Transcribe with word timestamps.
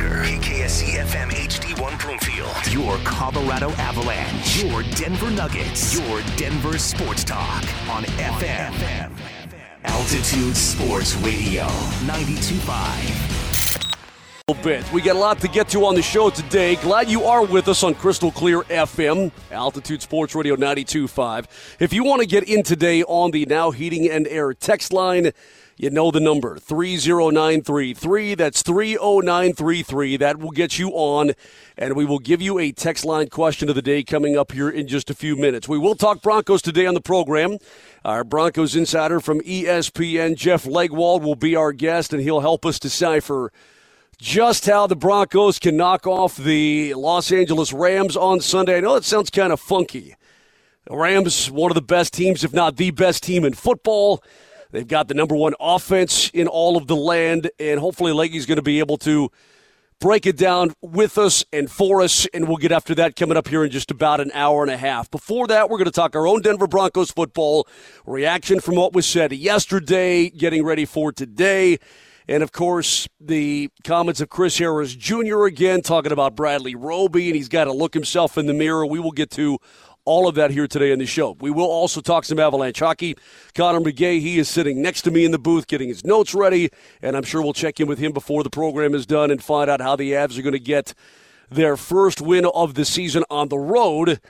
Parker, 0.00 0.22
KKSE 0.24 0.98
FM 1.04 1.30
HD1 1.30 1.98
Broomfield, 2.00 2.72
your 2.72 2.96
Colorado 3.04 3.70
Avalanche, 3.72 4.62
your 4.62 4.82
Denver 4.94 5.30
Nuggets, 5.30 5.98
your 5.98 6.22
Denver 6.36 6.78
Sports 6.78 7.24
Talk 7.24 7.62
on 7.88 8.04
FM. 8.04 9.12
Altitude 9.84 10.56
Sports 10.56 11.14
Radio, 11.16 11.64
92.5 12.06 13.29
bit. 14.54 14.90
We 14.92 15.02
got 15.02 15.16
a 15.16 15.18
lot 15.18 15.40
to 15.40 15.48
get 15.48 15.68
to 15.70 15.84
on 15.84 15.94
the 15.94 16.02
show 16.02 16.30
today. 16.30 16.76
Glad 16.76 17.08
you 17.08 17.24
are 17.24 17.44
with 17.44 17.68
us 17.68 17.82
on 17.82 17.94
Crystal 17.94 18.30
Clear 18.30 18.60
FM, 18.62 19.32
Altitude 19.50 20.02
Sports 20.02 20.34
Radio 20.34 20.56
92.5. 20.56 21.46
If 21.78 21.92
you 21.92 22.04
want 22.04 22.20
to 22.20 22.26
get 22.26 22.44
in 22.44 22.62
today 22.62 23.02
on 23.02 23.30
the 23.30 23.46
Now 23.46 23.70
Heating 23.70 24.10
and 24.10 24.26
Air 24.28 24.54
text 24.54 24.92
line, 24.92 25.32
you 25.80 25.88
know 25.88 26.10
the 26.10 26.20
number 26.20 26.58
30933. 26.58 28.34
That's 28.34 28.60
30933. 28.60 30.18
That 30.18 30.38
will 30.38 30.50
get 30.50 30.78
you 30.78 30.90
on, 30.90 31.32
and 31.78 31.96
we 31.96 32.04
will 32.04 32.18
give 32.18 32.42
you 32.42 32.58
a 32.58 32.70
text 32.70 33.02
line 33.02 33.30
question 33.30 33.70
of 33.70 33.74
the 33.74 33.80
day 33.80 34.02
coming 34.02 34.36
up 34.36 34.52
here 34.52 34.68
in 34.68 34.86
just 34.86 35.08
a 35.08 35.14
few 35.14 35.36
minutes. 35.36 35.68
We 35.68 35.78
will 35.78 35.94
talk 35.94 36.20
Broncos 36.20 36.60
today 36.60 36.84
on 36.84 36.92
the 36.92 37.00
program. 37.00 37.56
Our 38.04 38.24
Broncos 38.24 38.76
insider 38.76 39.20
from 39.20 39.40
ESPN, 39.40 40.36
Jeff 40.36 40.64
Legwold, 40.64 41.22
will 41.22 41.34
be 41.34 41.56
our 41.56 41.72
guest, 41.72 42.12
and 42.12 42.22
he'll 42.22 42.40
help 42.40 42.66
us 42.66 42.78
decipher 42.78 43.50
just 44.20 44.66
how 44.66 44.86
the 44.86 44.96
Broncos 44.96 45.58
can 45.58 45.76
knock 45.76 46.06
off 46.06 46.36
the 46.36 46.92
Los 46.94 47.32
Angeles 47.32 47.72
Rams 47.72 48.16
on 48.16 48.40
Sunday. 48.40 48.76
I 48.76 48.80
know 48.80 48.94
that 48.94 49.04
sounds 49.04 49.30
kind 49.30 49.52
of 49.52 49.58
funky. 49.58 50.14
The 50.86 50.96
Rams, 50.96 51.50
one 51.50 51.70
of 51.70 51.74
the 51.74 51.82
best 51.82 52.12
teams, 52.12 52.44
if 52.44 52.52
not 52.52 52.76
the 52.76 52.90
best 52.90 53.22
team 53.22 53.44
in 53.44 53.54
football. 53.54 54.22
They've 54.72 54.86
got 54.86 55.08
the 55.08 55.14
number 55.14 55.34
one 55.34 55.54
offense 55.58 56.30
in 56.30 56.46
all 56.46 56.76
of 56.76 56.86
the 56.86 56.96
land, 56.96 57.50
and 57.58 57.80
hopefully 57.80 58.12
Leggy's 58.12 58.46
going 58.46 58.56
to 58.56 58.62
be 58.62 58.78
able 58.78 58.98
to 58.98 59.30
break 60.00 60.26
it 60.26 60.36
down 60.36 60.74
with 60.80 61.18
us 61.18 61.44
and 61.52 61.70
for 61.70 62.02
us, 62.02 62.26
and 62.32 62.46
we'll 62.46 62.56
get 62.56 62.72
after 62.72 62.94
that 62.94 63.16
coming 63.16 63.36
up 63.36 63.48
here 63.48 63.64
in 63.64 63.70
just 63.70 63.90
about 63.90 64.20
an 64.20 64.30
hour 64.34 64.62
and 64.62 64.70
a 64.70 64.76
half. 64.76 65.10
Before 65.10 65.46
that, 65.46 65.68
we're 65.68 65.78
going 65.78 65.86
to 65.86 65.90
talk 65.90 66.14
our 66.14 66.26
own 66.26 66.42
Denver 66.42 66.66
Broncos 66.66 67.10
football, 67.10 67.66
reaction 68.06 68.60
from 68.60 68.76
what 68.76 68.92
was 68.92 69.06
said 69.06 69.32
yesterday, 69.32 70.28
getting 70.30 70.62
ready 70.62 70.84
for 70.84 71.10
today. 71.10 71.78
And 72.30 72.44
of 72.44 72.52
course, 72.52 73.08
the 73.20 73.70
comments 73.82 74.20
of 74.20 74.28
Chris 74.28 74.56
Harris 74.56 74.94
Jr. 74.94 75.46
again 75.46 75.82
talking 75.82 76.12
about 76.12 76.36
Bradley 76.36 76.76
Roby, 76.76 77.26
and 77.26 77.34
he's 77.34 77.48
got 77.48 77.64
to 77.64 77.72
look 77.72 77.92
himself 77.92 78.38
in 78.38 78.46
the 78.46 78.54
mirror. 78.54 78.86
We 78.86 79.00
will 79.00 79.10
get 79.10 79.32
to 79.32 79.58
all 80.04 80.28
of 80.28 80.36
that 80.36 80.52
here 80.52 80.68
today 80.68 80.92
on 80.92 81.00
the 81.00 81.06
show. 81.06 81.36
We 81.40 81.50
will 81.50 81.66
also 81.66 82.00
talk 82.00 82.24
some 82.24 82.38
Avalanche 82.38 82.78
hockey. 82.78 83.16
Connor 83.56 83.80
McGahey, 83.80 84.20
he 84.20 84.38
is 84.38 84.48
sitting 84.48 84.80
next 84.80 85.02
to 85.02 85.10
me 85.10 85.24
in 85.24 85.32
the 85.32 85.40
booth 85.40 85.66
getting 85.66 85.88
his 85.88 86.04
notes 86.04 86.32
ready, 86.32 86.70
and 87.02 87.16
I'm 87.16 87.24
sure 87.24 87.42
we'll 87.42 87.52
check 87.52 87.80
in 87.80 87.88
with 87.88 87.98
him 87.98 88.12
before 88.12 88.44
the 88.44 88.50
program 88.50 88.94
is 88.94 89.06
done 89.06 89.32
and 89.32 89.42
find 89.42 89.68
out 89.68 89.80
how 89.80 89.96
the 89.96 90.12
Avs 90.12 90.38
are 90.38 90.42
going 90.42 90.52
to 90.52 90.60
get 90.60 90.94
their 91.50 91.76
first 91.76 92.20
win 92.20 92.46
of 92.46 92.74
the 92.74 92.84
season 92.84 93.24
on 93.28 93.48
the 93.48 93.58
road 93.58 94.20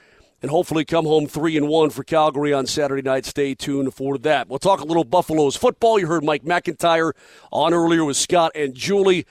and 0.41 0.49
hopefully 0.49 0.85
come 0.85 1.05
home 1.05 1.27
three 1.27 1.55
and 1.55 1.67
one 1.67 1.89
for 1.89 2.03
Calgary 2.03 2.53
on 2.53 2.65
Saturday 2.65 3.01
night. 3.01 3.25
Stay 3.25 3.53
tuned 3.53 3.93
for 3.93 4.17
that. 4.19 4.49
We'll 4.49 4.59
talk 4.59 4.81
a 4.81 4.85
little 4.85 5.03
Buffaloes 5.03 5.55
football. 5.55 5.99
You 5.99 6.07
heard 6.07 6.23
Mike 6.23 6.43
McIntyre 6.43 7.13
on 7.51 7.73
earlier 7.73 8.03
with 8.03 8.17
Scott 8.17 8.51
and 8.55 8.73
Julie. 8.73 9.25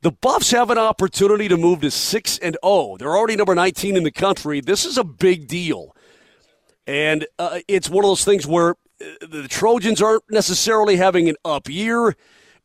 The 0.00 0.12
Buffs 0.12 0.50
have 0.50 0.70
an 0.70 0.78
opportunity 0.78 1.48
to 1.48 1.56
move 1.56 1.80
to 1.80 1.90
six 1.90 2.38
and 2.38 2.54
zero. 2.54 2.60
Oh. 2.62 2.96
They're 2.96 3.16
already 3.16 3.36
number 3.36 3.54
nineteen 3.54 3.96
in 3.96 4.04
the 4.04 4.12
country. 4.12 4.60
This 4.60 4.84
is 4.84 4.98
a 4.98 5.04
big 5.04 5.48
deal, 5.48 5.94
and 6.86 7.26
uh, 7.38 7.60
it's 7.68 7.88
one 7.88 8.04
of 8.04 8.08
those 8.08 8.24
things 8.24 8.46
where 8.46 8.70
uh, 9.00 9.26
the 9.26 9.48
Trojans 9.48 10.02
aren't 10.02 10.24
necessarily 10.30 10.96
having 10.96 11.28
an 11.28 11.36
up 11.44 11.68
year 11.68 12.14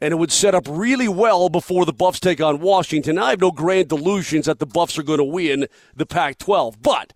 and 0.01 0.13
it 0.13 0.15
would 0.17 0.31
set 0.31 0.55
up 0.55 0.65
really 0.69 1.07
well 1.07 1.49
before 1.49 1.85
the 1.85 1.93
Buffs 1.93 2.19
take 2.19 2.41
on 2.41 2.59
Washington. 2.59 3.17
I 3.17 3.31
have 3.31 3.41
no 3.41 3.51
grand 3.51 3.89
delusions 3.89 4.45
that 4.45 4.59
the 4.59 4.65
Buffs 4.65 4.97
are 4.97 5.03
going 5.03 5.17
to 5.17 5.25
win 5.25 5.67
the 5.95 6.05
Pac 6.05 6.37
12, 6.37 6.81
but 6.81 7.13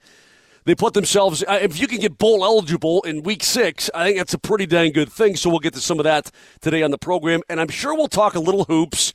they 0.66 0.76
put 0.76 0.94
themselves. 0.94 1.44
Uh, 1.48 1.60
if 1.62 1.80
you 1.80 1.88
can 1.88 2.00
get 2.00 2.18
bowl 2.18 2.44
eligible 2.44 3.02
in 3.02 3.24
week 3.24 3.44
six, 3.44 3.90
I 3.94 4.06
think 4.06 4.18
that's 4.18 4.34
a 4.34 4.40
pretty 4.40 4.66
dang 4.66 4.92
good 4.92 5.12
thing. 5.12 5.36
So 5.36 5.50
we'll 5.50 5.60
get 5.60 5.74
to 5.74 5.82
some 5.82 6.00
of 6.00 6.04
that 6.04 6.32
today 6.62 6.84
on 6.84 6.92
the 6.92 6.98
program, 6.98 7.42
and 7.50 7.60
I'm 7.60 7.70
sure 7.70 7.94
we'll 7.94 8.08
talk 8.08 8.36
a 8.36 8.40
little 8.40 8.66
hoops 8.66 9.14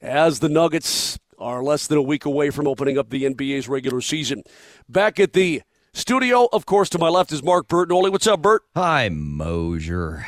as 0.00 0.40
the 0.40 0.48
Nuggets 0.48 1.18
are 1.38 1.62
less 1.62 1.86
than 1.86 1.98
a 1.98 2.02
week 2.02 2.24
away 2.24 2.50
from 2.50 2.66
opening 2.66 2.98
up 2.98 3.10
the 3.10 3.24
NBA's 3.24 3.68
regular 3.68 4.00
season. 4.00 4.42
Back 4.88 5.20
at 5.20 5.32
the 5.32 5.62
studio, 5.92 6.48
of 6.52 6.66
course, 6.66 6.88
to 6.90 6.98
my 6.98 7.08
left 7.08 7.32
is 7.32 7.42
Mark 7.42 7.68
Bertinoli. 7.68 8.10
What's 8.10 8.26
up, 8.26 8.42
Bert? 8.42 8.62
Hi, 8.74 9.08
Moser. 9.10 10.26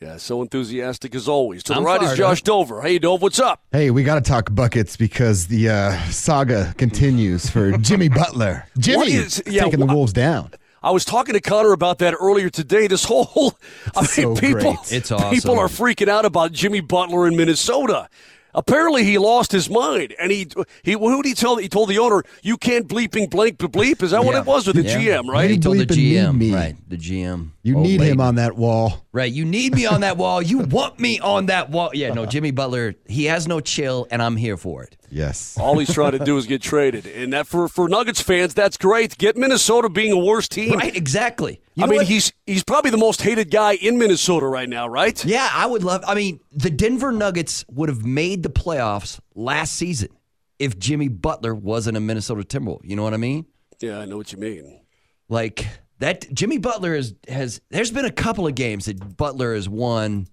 Yeah, 0.00 0.18
so 0.18 0.42
enthusiastic 0.42 1.14
as 1.14 1.26
always. 1.26 1.62
To 1.64 1.72
the 1.72 1.78
I'm 1.78 1.84
right 1.84 2.02
is 2.02 2.18
Josh 2.18 2.40
up. 2.40 2.44
Dover. 2.44 2.82
Hey, 2.82 2.98
Dove, 2.98 3.22
what's 3.22 3.40
up? 3.40 3.62
Hey, 3.72 3.90
we 3.90 4.04
got 4.04 4.16
to 4.16 4.20
talk 4.20 4.54
buckets 4.54 4.94
because 4.94 5.46
the 5.46 5.70
uh, 5.70 5.98
saga 6.10 6.74
continues 6.76 7.48
for 7.48 7.72
Jimmy 7.78 8.10
Butler. 8.10 8.66
Jimmy 8.76 9.14
is, 9.14 9.42
yeah, 9.46 9.64
taking 9.64 9.80
the 9.80 9.86
Wolves 9.86 10.12
down. 10.12 10.50
I 10.82 10.90
was 10.90 11.06
talking 11.06 11.32
to 11.32 11.40
Connor 11.40 11.72
about 11.72 11.96
that 11.98 12.14
earlier 12.20 12.50
today. 12.50 12.88
This 12.88 13.04
whole, 13.04 13.54
I 13.96 14.02
mean, 14.02 14.06
so 14.06 14.36
people, 14.36 14.74
great. 14.74 14.92
it's 14.92 15.10
awesome. 15.10 15.30
people 15.30 15.58
are 15.58 15.68
freaking 15.68 16.08
out 16.08 16.26
about 16.26 16.52
Jimmy 16.52 16.80
Butler 16.80 17.26
in 17.26 17.34
Minnesota. 17.34 18.10
Apparently, 18.56 19.04
he 19.04 19.18
lost 19.18 19.52
his 19.52 19.68
mind, 19.68 20.14
and 20.18 20.32
he 20.32 20.48
he 20.82 20.92
who 20.92 21.22
did 21.22 21.28
he 21.28 21.34
tell? 21.34 21.56
He 21.56 21.68
told 21.68 21.90
the 21.90 21.98
owner, 21.98 22.24
"You 22.42 22.56
can't 22.56 22.88
bleeping 22.88 23.28
blank 23.28 23.58
bleep." 23.58 24.02
Is 24.02 24.12
that 24.12 24.20
yeah. 24.20 24.26
what 24.26 24.34
it 24.34 24.46
was 24.46 24.66
with 24.66 24.76
the 24.76 24.82
yeah. 24.82 25.18
GM? 25.18 25.28
Right? 25.28 25.50
he 25.50 25.58
told 25.58 25.76
the 25.76 25.86
GM, 25.86 26.54
right? 26.54 26.74
The 26.88 26.96
GM. 26.96 27.50
You 27.62 27.78
oh, 27.78 27.82
need 27.82 28.00
him 28.00 28.20
on 28.20 28.36
that 28.36 28.56
wall, 28.56 29.04
right? 29.12 29.30
You 29.30 29.44
need 29.44 29.74
me 29.74 29.84
on 29.84 30.00
that 30.00 30.16
wall. 30.16 30.40
You 30.40 30.60
want 30.60 30.98
me 30.98 31.20
on 31.20 31.46
that 31.46 31.68
wall? 31.68 31.90
Yeah. 31.92 32.14
No, 32.14 32.24
Jimmy 32.24 32.50
Butler. 32.50 32.94
He 33.06 33.26
has 33.26 33.46
no 33.46 33.60
chill, 33.60 34.06
and 34.10 34.22
I'm 34.22 34.36
here 34.36 34.56
for 34.56 34.82
it. 34.82 34.96
Yes. 35.10 35.56
All 35.58 35.78
he's 35.78 35.92
trying 35.92 36.12
to 36.12 36.18
do 36.18 36.36
is 36.36 36.46
get 36.46 36.62
traded, 36.62 37.06
and 37.06 37.32
that 37.32 37.46
for 37.46 37.68
for 37.68 37.88
Nuggets 37.88 38.20
fans, 38.20 38.54
that's 38.54 38.76
great. 38.76 39.16
Get 39.18 39.36
Minnesota 39.36 39.88
being 39.88 40.12
a 40.12 40.18
worse 40.18 40.48
team, 40.48 40.72
right? 40.72 40.94
Exactly. 40.94 41.60
You 41.74 41.84
I 41.84 41.86
mean, 41.86 41.98
what? 41.98 42.06
he's 42.06 42.32
he's 42.46 42.64
probably 42.64 42.90
the 42.90 42.96
most 42.96 43.22
hated 43.22 43.50
guy 43.50 43.74
in 43.74 43.98
Minnesota 43.98 44.46
right 44.46 44.68
now, 44.68 44.88
right? 44.88 45.22
Yeah, 45.24 45.48
I 45.52 45.66
would 45.66 45.84
love. 45.84 46.02
I 46.06 46.14
mean, 46.14 46.40
the 46.52 46.70
Denver 46.70 47.12
Nuggets 47.12 47.64
would 47.70 47.88
have 47.88 48.04
made 48.04 48.42
the 48.42 48.50
playoffs 48.50 49.20
last 49.34 49.74
season 49.74 50.08
if 50.58 50.78
Jimmy 50.78 51.08
Butler 51.08 51.54
wasn't 51.54 51.96
a 51.96 52.00
Minnesota 52.00 52.42
Timberwolf. 52.42 52.80
You 52.82 52.96
know 52.96 53.02
what 53.02 53.14
I 53.14 53.18
mean? 53.18 53.46
Yeah, 53.80 53.98
I 53.98 54.04
know 54.06 54.16
what 54.16 54.32
you 54.32 54.38
mean. 54.38 54.80
Like 55.28 55.66
that, 55.98 56.32
Jimmy 56.32 56.58
Butler 56.58 56.94
is, 56.94 57.14
has. 57.28 57.60
There's 57.70 57.90
been 57.90 58.04
a 58.04 58.12
couple 58.12 58.46
of 58.46 58.54
games 58.54 58.86
that 58.86 59.16
Butler 59.16 59.54
has 59.54 59.68
won 59.68 60.28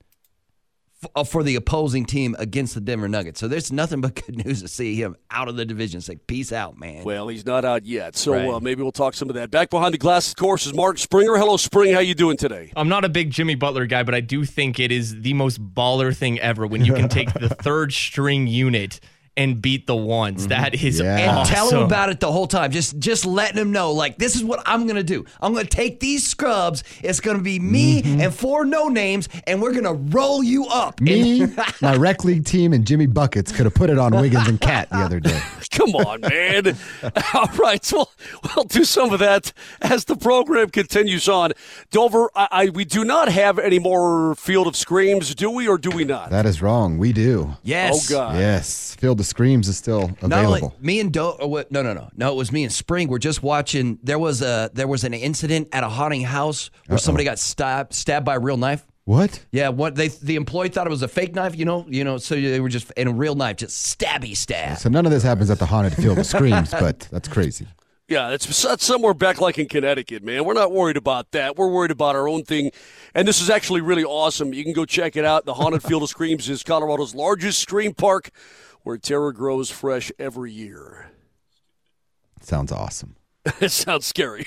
for 1.25 1.43
the 1.43 1.55
opposing 1.55 2.05
team 2.05 2.35
against 2.39 2.73
the 2.73 2.81
Denver 2.81 3.07
Nuggets. 3.07 3.39
So 3.39 3.47
there's 3.47 3.71
nothing 3.71 4.01
but 4.01 4.15
good 4.15 4.45
news 4.45 4.61
to 4.61 4.67
see 4.67 4.95
him 4.95 5.15
out 5.31 5.47
of 5.47 5.55
the 5.55 5.65
division. 5.65 6.01
Say, 6.01 6.15
peace 6.15 6.51
out, 6.51 6.77
man. 6.77 7.03
Well, 7.03 7.27
he's 7.27 7.45
not 7.45 7.65
out 7.65 7.85
yet, 7.85 8.15
so 8.15 8.33
right. 8.33 8.47
uh, 8.47 8.59
maybe 8.59 8.81
we'll 8.81 8.91
talk 8.91 9.13
some 9.13 9.29
of 9.29 9.35
that. 9.35 9.51
Back 9.51 9.69
behind 9.69 9.93
the 9.93 9.97
glass, 9.97 10.29
of 10.29 10.35
course, 10.35 10.65
is 10.65 10.73
Mark 10.73 10.97
Springer. 10.97 11.37
Hello, 11.37 11.57
Spring. 11.57 11.93
How 11.93 11.99
you 11.99 12.15
doing 12.15 12.37
today? 12.37 12.71
I'm 12.75 12.89
not 12.89 13.05
a 13.05 13.09
big 13.09 13.31
Jimmy 13.31 13.55
Butler 13.55 13.85
guy, 13.85 14.03
but 14.03 14.15
I 14.15 14.21
do 14.21 14.45
think 14.45 14.79
it 14.79 14.91
is 14.91 15.21
the 15.21 15.33
most 15.33 15.61
baller 15.73 16.15
thing 16.15 16.39
ever 16.39 16.67
when 16.67 16.85
you 16.85 16.93
can 16.93 17.09
take 17.13 17.33
the 17.33 17.49
third 17.49 17.93
string 17.93 18.47
unit 18.47 18.99
and 19.35 19.61
beat 19.61 19.87
the 19.87 19.95
ones. 19.95 20.41
Mm-hmm. 20.41 20.49
That 20.49 20.75
is 20.75 20.99
yeah. 20.99 21.39
and 21.39 21.47
tell 21.47 21.69
him 21.69 21.83
about 21.83 22.09
it 22.09 22.19
the 22.19 22.31
whole 22.31 22.47
time. 22.47 22.71
Just 22.71 22.99
just 22.99 23.25
letting 23.25 23.57
him 23.57 23.71
know 23.71 23.91
like 23.91 24.17
this 24.17 24.35
is 24.35 24.43
what 24.43 24.61
I'm 24.65 24.87
gonna 24.87 25.03
do. 25.03 25.25
I'm 25.41 25.53
gonna 25.53 25.65
take 25.65 25.99
these 25.99 26.27
scrubs. 26.27 26.83
It's 27.01 27.19
gonna 27.19 27.41
be 27.41 27.59
me 27.59 28.01
mm-hmm. 28.01 28.21
and 28.21 28.33
four 28.33 28.65
no 28.65 28.89
names, 28.89 29.29
and 29.47 29.61
we're 29.61 29.73
gonna 29.73 29.93
roll 29.93 30.43
you 30.43 30.65
up. 30.67 31.01
Me, 31.01 31.47
my 31.81 31.95
rec 31.95 32.23
league 32.23 32.45
team, 32.45 32.73
and 32.73 32.85
Jimmy 32.85 33.07
buckets 33.07 33.51
could 33.51 33.65
have 33.65 33.75
put 33.75 33.89
it 33.89 33.97
on 33.97 34.15
Wiggins 34.15 34.47
and 34.47 34.59
Cat 34.59 34.89
the 34.89 34.97
other 34.97 35.19
day. 35.19 35.39
Come 35.71 35.95
on, 35.95 36.21
man. 36.21 36.77
All 37.33 37.49
right, 37.57 37.83
so 37.83 38.09
we'll 38.55 38.65
do 38.65 38.83
some 38.83 39.11
of 39.11 39.19
that 39.19 39.53
as 39.81 40.05
the 40.05 40.15
program 40.15 40.69
continues 40.69 41.27
on. 41.27 41.53
Dover, 41.89 42.29
I, 42.35 42.47
I 42.51 42.69
we 42.69 42.85
do 42.85 43.03
not 43.03 43.29
have 43.29 43.57
any 43.57 43.79
more 43.79 44.35
Field 44.35 44.67
of 44.67 44.75
Screams, 44.75 45.33
do 45.33 45.49
we, 45.49 45.67
or 45.67 45.77
do 45.77 45.89
we 45.89 46.03
not? 46.03 46.29
That 46.29 46.45
is 46.45 46.61
wrong. 46.61 46.97
We 46.97 47.11
do. 47.11 47.55
Yes. 47.63 48.11
Oh 48.11 48.15
God. 48.15 48.35
Yes. 48.35 48.95
Field 48.95 49.22
of 49.23 49.27
Screams 49.27 49.67
is 49.67 49.77
still 49.77 50.11
available. 50.21 50.75
me 50.79 50.99
and 50.99 51.11
Do, 51.11 51.33
oh, 51.39 51.55
uh, 51.55 51.63
no, 51.69 51.81
no, 51.81 51.93
no, 51.93 52.09
no. 52.15 52.31
It 52.31 52.35
was 52.35 52.51
me 52.51 52.63
and 52.63 52.71
Spring. 52.71 53.07
We're 53.07 53.17
just 53.17 53.41
watching. 53.41 53.97
There 54.03 54.19
was 54.19 54.41
a 54.41 54.69
there 54.73 54.87
was 54.87 55.03
an 55.03 55.13
incident 55.13 55.69
at 55.71 55.83
a 55.83 55.89
haunting 55.89 56.21
house 56.23 56.69
where 56.87 56.95
Uh-oh. 56.95 56.97
somebody 56.99 57.23
got 57.23 57.39
stabbed 57.39 57.93
stabbed 57.93 58.25
by 58.25 58.35
a 58.35 58.39
real 58.39 58.57
knife. 58.57 58.85
What? 59.05 59.43
Yeah, 59.51 59.69
what 59.69 59.95
they 59.95 60.07
the 60.09 60.35
employee 60.35 60.69
thought 60.69 60.87
it 60.87 60.89
was 60.89 61.01
a 61.03 61.07
fake 61.07 61.35
knife, 61.35 61.57
you 61.57 61.65
know, 61.65 61.85
you 61.89 62.03
know, 62.03 62.17
so 62.17 62.35
they 62.35 62.59
were 62.61 62.69
just 62.69 62.89
in 62.91 63.07
a 63.07 63.11
real 63.13 63.35
knife, 63.35 63.57
just 63.57 63.99
stabby 63.99 64.35
stab. 64.37 64.77
So 64.77 64.89
none 64.89 65.05
of 65.05 65.11
this 65.11 65.23
happens 65.23 65.49
at 65.49 65.59
the 65.59 65.65
haunted 65.65 65.93
field 65.95 66.19
of 66.19 66.25
screams, 66.25 66.71
but 66.79 67.07
that's 67.11 67.27
crazy. 67.27 67.67
Yeah, 68.09 68.29
it's 68.31 68.61
that's 68.61 68.85
somewhere 68.85 69.13
back 69.13 69.41
like 69.41 69.57
in 69.57 69.67
Connecticut, 69.67 70.23
man. 70.23 70.43
We're 70.45 70.53
not 70.53 70.71
worried 70.71 70.97
about 70.97 71.31
that. 71.31 71.55
We're 71.57 71.69
worried 71.69 71.91
about 71.91 72.15
our 72.15 72.27
own 72.27 72.43
thing. 72.43 72.71
And 73.15 73.27
this 73.27 73.41
is 73.41 73.49
actually 73.49 73.81
really 73.81 74.03
awesome. 74.03 74.53
You 74.53 74.63
can 74.63 74.73
go 74.73 74.85
check 74.85 75.15
it 75.15 75.23
out. 75.25 75.45
The 75.45 75.53
Haunted 75.53 75.83
Field 75.83 76.03
of 76.03 76.09
Screams 76.09 76.49
is 76.49 76.63
Colorado's 76.63 77.15
largest 77.15 77.59
scream 77.59 77.93
park 77.93 78.29
where 78.83 78.97
terror 78.97 79.31
grows 79.31 79.69
fresh 79.71 80.11
every 80.19 80.51
year. 80.51 81.11
Sounds 82.41 82.71
awesome. 82.71 83.15
It 83.59 83.69
sounds 83.71 84.05
scary. 84.05 84.45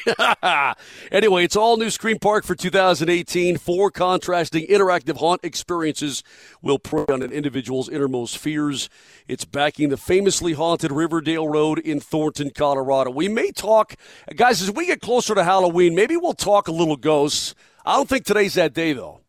anyway, 1.12 1.44
it's 1.44 1.56
all 1.56 1.76
new 1.76 1.90
Scream 1.90 2.18
Park 2.18 2.44
for 2.44 2.54
2018. 2.54 3.58
Four 3.58 3.90
contrasting 3.90 4.66
interactive 4.68 5.18
haunt 5.18 5.44
experiences 5.44 6.22
will 6.62 6.78
prey 6.78 7.04
on 7.10 7.22
an 7.22 7.30
individual's 7.30 7.88
innermost 7.90 8.38
fears. 8.38 8.88
It's 9.28 9.44
backing 9.44 9.90
the 9.90 9.98
famously 9.98 10.54
haunted 10.54 10.92
Riverdale 10.92 11.46
Road 11.46 11.78
in 11.78 12.00
Thornton, 12.00 12.50
Colorado. 12.54 13.10
We 13.10 13.28
may 13.28 13.50
talk, 13.50 13.96
guys, 14.34 14.62
as 14.62 14.70
we 14.70 14.86
get 14.86 15.02
closer 15.02 15.34
to 15.34 15.44
Halloween, 15.44 15.94
maybe 15.94 16.16
we'll 16.16 16.32
talk 16.32 16.68
a 16.68 16.72
little 16.72 16.96
ghosts. 16.96 17.54
I 17.84 17.96
don't 17.96 18.08
think 18.08 18.24
today's 18.24 18.54
that 18.54 18.72
day, 18.72 18.94
though. 18.94 19.20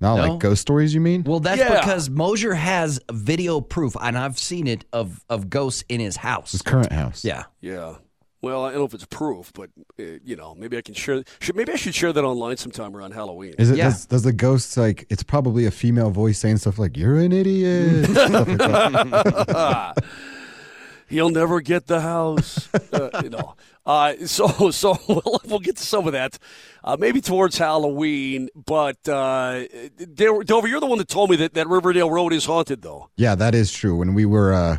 Not 0.00 0.16
No? 0.16 0.28
like 0.32 0.40
ghost 0.40 0.60
stories, 0.62 0.92
you 0.94 1.00
mean? 1.00 1.22
Well, 1.24 1.40
that's 1.40 1.58
Yeah. 1.58 1.80
because 1.80 2.10
Moser 2.10 2.54
has 2.54 3.00
video 3.10 3.60
proof, 3.60 3.96
and 4.00 4.16
I've 4.18 4.38
seen 4.38 4.66
it 4.66 4.84
of 4.92 5.24
of 5.30 5.48
ghosts 5.50 5.84
in 5.88 6.00
his 6.00 6.16
house. 6.16 6.52
His 6.52 6.62
current 6.62 6.92
house. 6.92 7.24
Yeah. 7.24 7.44
Yeah. 7.60 7.94
Well, 8.42 8.64
I 8.64 8.68
don't 8.70 8.80
know 8.80 8.84
if 8.84 8.94
it's 8.94 9.06
proof, 9.06 9.50
but 9.54 9.70
uh, 9.98 10.02
you 10.22 10.36
know, 10.36 10.54
maybe 10.54 10.76
I 10.76 10.82
can 10.82 10.94
share. 10.94 11.24
Should, 11.40 11.56
maybe 11.56 11.72
I 11.72 11.76
should 11.76 11.94
share 11.94 12.12
that 12.12 12.22
online 12.24 12.58
sometime 12.58 12.94
around 12.94 13.12
Halloween. 13.12 13.54
Is 13.58 13.70
it? 13.70 13.78
Yeah. 13.78 13.84
Does, 13.88 14.06
does 14.06 14.22
the 14.22 14.32
ghost 14.34 14.76
like? 14.76 15.06
It's 15.08 15.22
probably 15.22 15.64
a 15.64 15.70
female 15.70 16.10
voice 16.10 16.38
saying 16.38 16.58
stuff 16.58 16.78
like 16.78 16.96
"You're 16.96 17.16
an 17.16 17.32
idiot." 17.32 18.04
stuff 18.10 18.46
like 18.46 18.58
that. 18.58 20.04
He'll 21.08 21.30
never 21.30 21.60
get 21.60 21.86
the 21.86 22.00
house. 22.00 22.68
uh, 22.92 23.22
you 23.22 23.30
know. 23.30 23.54
Uh, 23.86 24.14
so 24.26 24.70
so 24.70 24.98
we'll, 25.08 25.40
we'll 25.46 25.60
get 25.60 25.76
to 25.76 25.84
some 25.84 26.06
of 26.06 26.12
that, 26.12 26.38
uh, 26.82 26.96
maybe 26.98 27.20
towards 27.20 27.56
Halloween. 27.56 28.48
But 28.54 29.08
uh, 29.08 29.64
Dover, 30.14 30.66
you're 30.66 30.80
the 30.80 30.86
one 30.86 30.98
that 30.98 31.08
told 31.08 31.30
me 31.30 31.36
that, 31.36 31.54
that 31.54 31.68
Riverdale 31.68 32.10
Road 32.10 32.32
is 32.32 32.44
haunted, 32.44 32.82
though. 32.82 33.08
Yeah, 33.16 33.36
that 33.36 33.54
is 33.54 33.72
true. 33.72 33.96
When 33.96 34.14
we 34.14 34.26
were, 34.26 34.52
uh, 34.52 34.78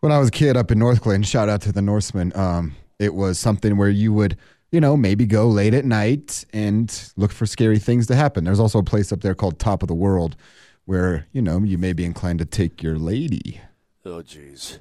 when 0.00 0.12
I 0.12 0.18
was 0.18 0.28
a 0.28 0.32
kid 0.32 0.56
up 0.56 0.70
in 0.70 0.78
Northglenn, 0.78 1.24
shout 1.24 1.48
out 1.48 1.62
to 1.62 1.72
the 1.72 1.82
Norsemen. 1.82 2.32
Um, 2.36 2.76
it 2.98 3.14
was 3.14 3.38
something 3.38 3.76
where 3.76 3.88
you 3.88 4.12
would, 4.12 4.36
you 4.70 4.80
know, 4.80 4.96
maybe 4.96 5.24
go 5.24 5.48
late 5.48 5.72
at 5.72 5.86
night 5.86 6.44
and 6.52 7.12
look 7.16 7.32
for 7.32 7.46
scary 7.46 7.78
things 7.78 8.06
to 8.08 8.14
happen. 8.14 8.44
There's 8.44 8.60
also 8.60 8.80
a 8.80 8.84
place 8.84 9.10
up 9.10 9.22
there 9.22 9.34
called 9.34 9.58
Top 9.58 9.82
of 9.82 9.88
the 9.88 9.94
World, 9.94 10.36
where 10.84 11.26
you 11.32 11.40
know 11.40 11.60
you 11.60 11.78
may 11.78 11.94
be 11.94 12.04
inclined 12.04 12.40
to 12.40 12.44
take 12.44 12.82
your 12.82 12.98
lady. 12.98 13.60
Oh, 14.04 14.22
jeez. 14.22 14.80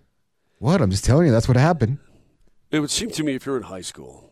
What? 0.63 0.81
I'm 0.81 0.91
just 0.91 1.03
telling 1.03 1.25
you, 1.25 1.33
that's 1.33 1.49
what 1.49 1.57
happened. 1.57 1.97
It 2.71 2.79
would 2.79 2.89
seem 2.89 3.11
to 3.11 3.23
me 3.23 3.35
if 3.35 3.45
you're 3.45 3.57
in 3.57 3.63
high 3.63 3.81
school 3.81 4.31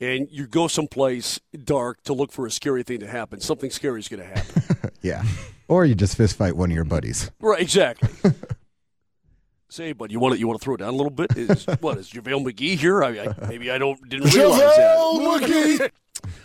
and 0.00 0.26
you 0.30 0.46
go 0.46 0.68
someplace 0.68 1.38
dark 1.64 2.02
to 2.04 2.14
look 2.14 2.32
for 2.32 2.46
a 2.46 2.50
scary 2.50 2.82
thing 2.82 3.00
to 3.00 3.06
happen, 3.06 3.40
something 3.40 3.68
scary 3.70 4.00
is 4.00 4.08
going 4.08 4.22
to 4.22 4.26
happen. 4.26 4.62
Yeah. 5.02 5.22
or 5.68 5.84
you 5.86 5.94
just 5.94 6.16
fist 6.16 6.36
fight 6.36 6.56
one 6.56 6.70
of 6.70 6.74
your 6.74 6.84
buddies. 6.84 7.30
right? 7.40 7.60
Exactly. 7.60 8.08
Say, 9.68 9.92
but 9.92 10.10
you 10.10 10.18
want 10.18 10.34
to 10.34 10.40
you 10.40 10.46
want 10.48 10.58
to 10.60 10.64
throw 10.64 10.74
it 10.74 10.78
down 10.78 10.88
a 10.88 10.96
little 10.96 11.10
bit? 11.10 11.36
Is 11.36 11.64
what 11.80 11.96
is 11.98 12.10
JaVale 12.12 12.44
McGee 12.44 12.76
here? 12.78 13.04
I, 13.04 13.20
I, 13.20 13.46
maybe 13.46 13.70
I 13.70 13.76
don't 13.78 13.98
didn't 14.08 14.32
realize 14.34 14.58
that. 14.60 15.92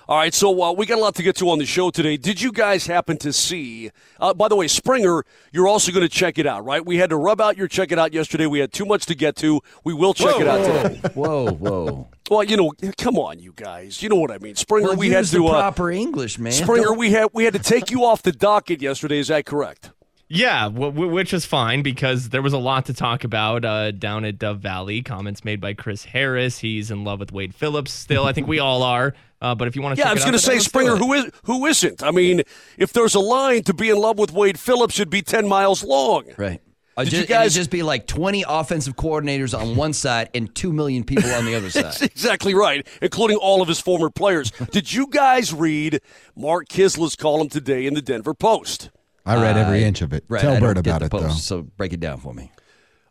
All 0.08 0.18
right, 0.18 0.34
so 0.34 0.62
uh, 0.62 0.72
we 0.74 0.86
got 0.86 0.98
a 0.98 1.02
lot 1.02 1.16
to 1.16 1.24
get 1.24 1.36
to 1.38 1.50
on 1.50 1.60
the 1.60 1.66
show 1.66 1.90
today. 1.90 2.18
Did 2.18 2.42
you 2.42 2.52
guys 2.52 2.88
happen 2.88 3.18
to 3.18 3.34
see? 3.34 3.92
Uh, 4.20 4.34
by 4.34 4.48
the 4.48 4.56
way, 4.56 4.68
Springer, 4.68 5.24
you're 5.52 5.68
also 5.68 5.92
going 5.92 6.04
to 6.06 6.10
check 6.10 6.38
it 6.38 6.46
out, 6.46 6.64
right? 6.66 6.86
We 6.86 6.98
had 6.98 7.10
to 7.10 7.18
rub 7.18 7.42
out 7.42 7.58
your 7.58 7.68
check 7.68 7.92
it 7.92 8.00
out 8.00 8.14
yesterday. 8.14 8.46
We 8.46 8.60
had 8.60 8.72
too 8.72 8.86
much 8.86 9.06
to 9.08 9.16
get 9.16 9.36
to. 9.38 9.62
We 9.84 9.94
will 9.94 10.14
check 10.14 10.40
it 10.40 10.48
out 10.48 10.66
today. 10.66 11.02
Whoa, 11.14 11.52
whoa. 11.52 12.08
Well, 12.30 12.44
you 12.44 12.58
know, 12.58 12.72
come 12.98 13.18
on, 13.18 13.40
you 13.40 13.54
guys. 13.56 14.02
You 14.02 14.10
know 14.10 14.16
what 14.16 14.32
I 14.32 14.38
mean. 14.40 14.56
Springer, 14.56 14.90
Well, 14.90 14.98
we 14.98 15.08
use 15.08 15.16
had 15.16 15.26
the 15.26 15.38
to. 15.38 15.48
Uh, 15.48 15.52
proper 15.62 15.92
English, 15.92 16.40
man. 16.40 16.52
Springer, 16.54 16.86
Don't- 16.86 16.98
we 16.98 17.12
had 17.12 17.30
we 17.34 17.44
had 17.46 17.54
to 17.54 17.60
take 17.60 17.92
you 17.92 18.04
off 18.04 18.22
the 18.24 18.32
docket 18.32 18.82
yesterday. 18.82 19.20
Is 19.20 19.28
that 19.28 19.46
correct? 19.46 19.92
Yeah, 20.28 20.64
w- 20.64 20.92
w- 20.92 21.12
which 21.12 21.36
is 21.36 21.46
fine 21.46 21.84
because 21.84 22.30
there 22.30 22.42
was 22.42 22.52
a 22.52 22.58
lot 22.58 22.88
to 22.88 22.96
talk 22.96 23.24
about 23.24 23.64
uh, 23.64 23.92
down 23.92 24.26
at 24.26 24.40
Dove 24.40 24.60
Valley. 24.60 25.04
Comments 25.04 25.44
made 25.46 25.62
by 25.62 25.76
Chris 25.76 26.06
Harris. 26.06 26.58
He's 26.58 26.90
in 26.90 27.04
love 27.04 27.20
with 27.20 27.32
Wade 27.32 27.54
Phillips 27.54 27.94
still. 27.94 28.26
I 28.26 28.34
think 28.34 28.48
we 28.48 28.58
all 28.58 28.82
are. 28.82 29.14
Uh, 29.46 29.54
but 29.54 29.68
if 29.68 29.76
you 29.76 29.82
want 29.84 29.96
to, 29.96 30.02
Yeah, 30.02 30.10
I 30.10 30.14
was 30.14 30.24
going 30.24 30.34
to 30.34 30.40
say, 30.40 30.58
Springer, 30.58 30.96
who 30.96 31.14
is 31.14 31.30
who 31.44 31.66
isn't? 31.68 32.02
I 32.02 32.10
mean, 32.10 32.42
if 32.80 32.92
there's 32.94 33.14
a 33.14 33.20
line 33.20 33.62
to 33.64 33.74
be 33.76 33.92
in 33.92 33.98
love 33.98 34.18
with 34.18 34.32
Wade 34.34 34.58
Phillips, 34.60 34.96
should 34.96 35.12
be 35.12 35.22
ten 35.22 35.48
miles 35.48 35.84
long. 35.84 36.24
Right. 36.38 36.62
Uh, 36.98 37.04
Did 37.04 37.10
ju- 37.12 37.18
you 37.20 37.26
guys- 37.28 37.54
just 37.54 37.70
be 37.70 37.84
like 37.84 38.08
20 38.08 38.44
offensive 38.48 38.96
coordinators 38.96 39.56
on 39.58 39.76
one 39.76 39.92
side 39.94 40.30
and 40.34 40.54
2 40.56 40.72
million 40.72 41.04
people 41.04 41.30
on 41.32 41.46
the 41.46 41.54
other 41.54 41.70
side. 41.70 41.84
That's 41.84 42.02
exactly 42.02 42.54
right, 42.56 42.88
including 43.02 43.36
all 43.38 43.62
of 43.62 43.68
his 43.68 43.82
former 43.82 44.10
players. 44.10 44.50
Did 44.72 44.92
you 44.94 45.08
guys 45.08 45.54
read 45.54 46.00
Mark 46.38 46.70
Kiszla's 46.70 47.16
column 47.18 47.50
today 47.50 47.86
in 47.86 47.94
the 47.96 48.02
Denver 48.02 48.34
Post? 48.34 48.92
I 49.26 49.36
read 49.36 49.58
every 49.58 49.84
I- 49.84 49.88
inch 49.88 50.02
of 50.02 50.14
it. 50.14 50.24
Right, 50.30 50.42
Tell 50.42 50.54
I 50.56 50.60
Bert 50.62 50.78
about 50.78 51.00
the 51.02 51.06
it, 51.08 51.12
though. 51.12 51.30
So 51.30 51.64
break 51.64 51.92
it 51.94 52.00
down 52.00 52.20
for 52.20 52.34
me. 52.34 52.50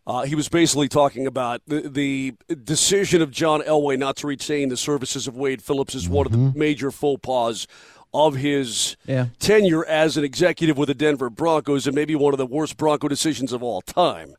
Uh, 0.07 0.23
he 0.25 0.35
was 0.35 0.49
basically 0.51 0.87
talking 0.89 1.27
about 1.27 1.63
the, 1.67 1.89
the 1.89 2.35
decision 2.65 3.23
of 3.23 3.31
John 3.31 3.63
Elway 3.63 3.99
not 3.99 4.17
to 4.17 4.27
retain 4.27 4.69
the 4.69 4.77
services 4.77 5.27
of 5.27 5.37
Wade 5.37 5.63
Phillips 5.63 5.95
is 5.95 6.09
one 6.09 6.27
of 6.27 6.33
the 6.33 6.53
major 6.59 6.91
faux 6.91 7.21
pas 7.23 7.67
of 8.13 8.37
his 8.37 8.97
Yeah. 9.07 9.27
tenure 9.39 9.85
as 9.87 10.17
an 10.17 10.25
executive 10.25 10.77
with 10.77 10.89
the 10.89 10.95
Denver 10.95 11.31
Broncos, 11.31 11.87
and 11.87 11.97
maybe 11.97 12.15
one 12.15 12.35
of 12.35 12.39
the 12.39 12.47
worst 12.47 12.77
Bronco 12.77 13.09
decisions 13.09 13.53
of 13.53 13.63
all 13.63 13.81
time. 13.81 14.35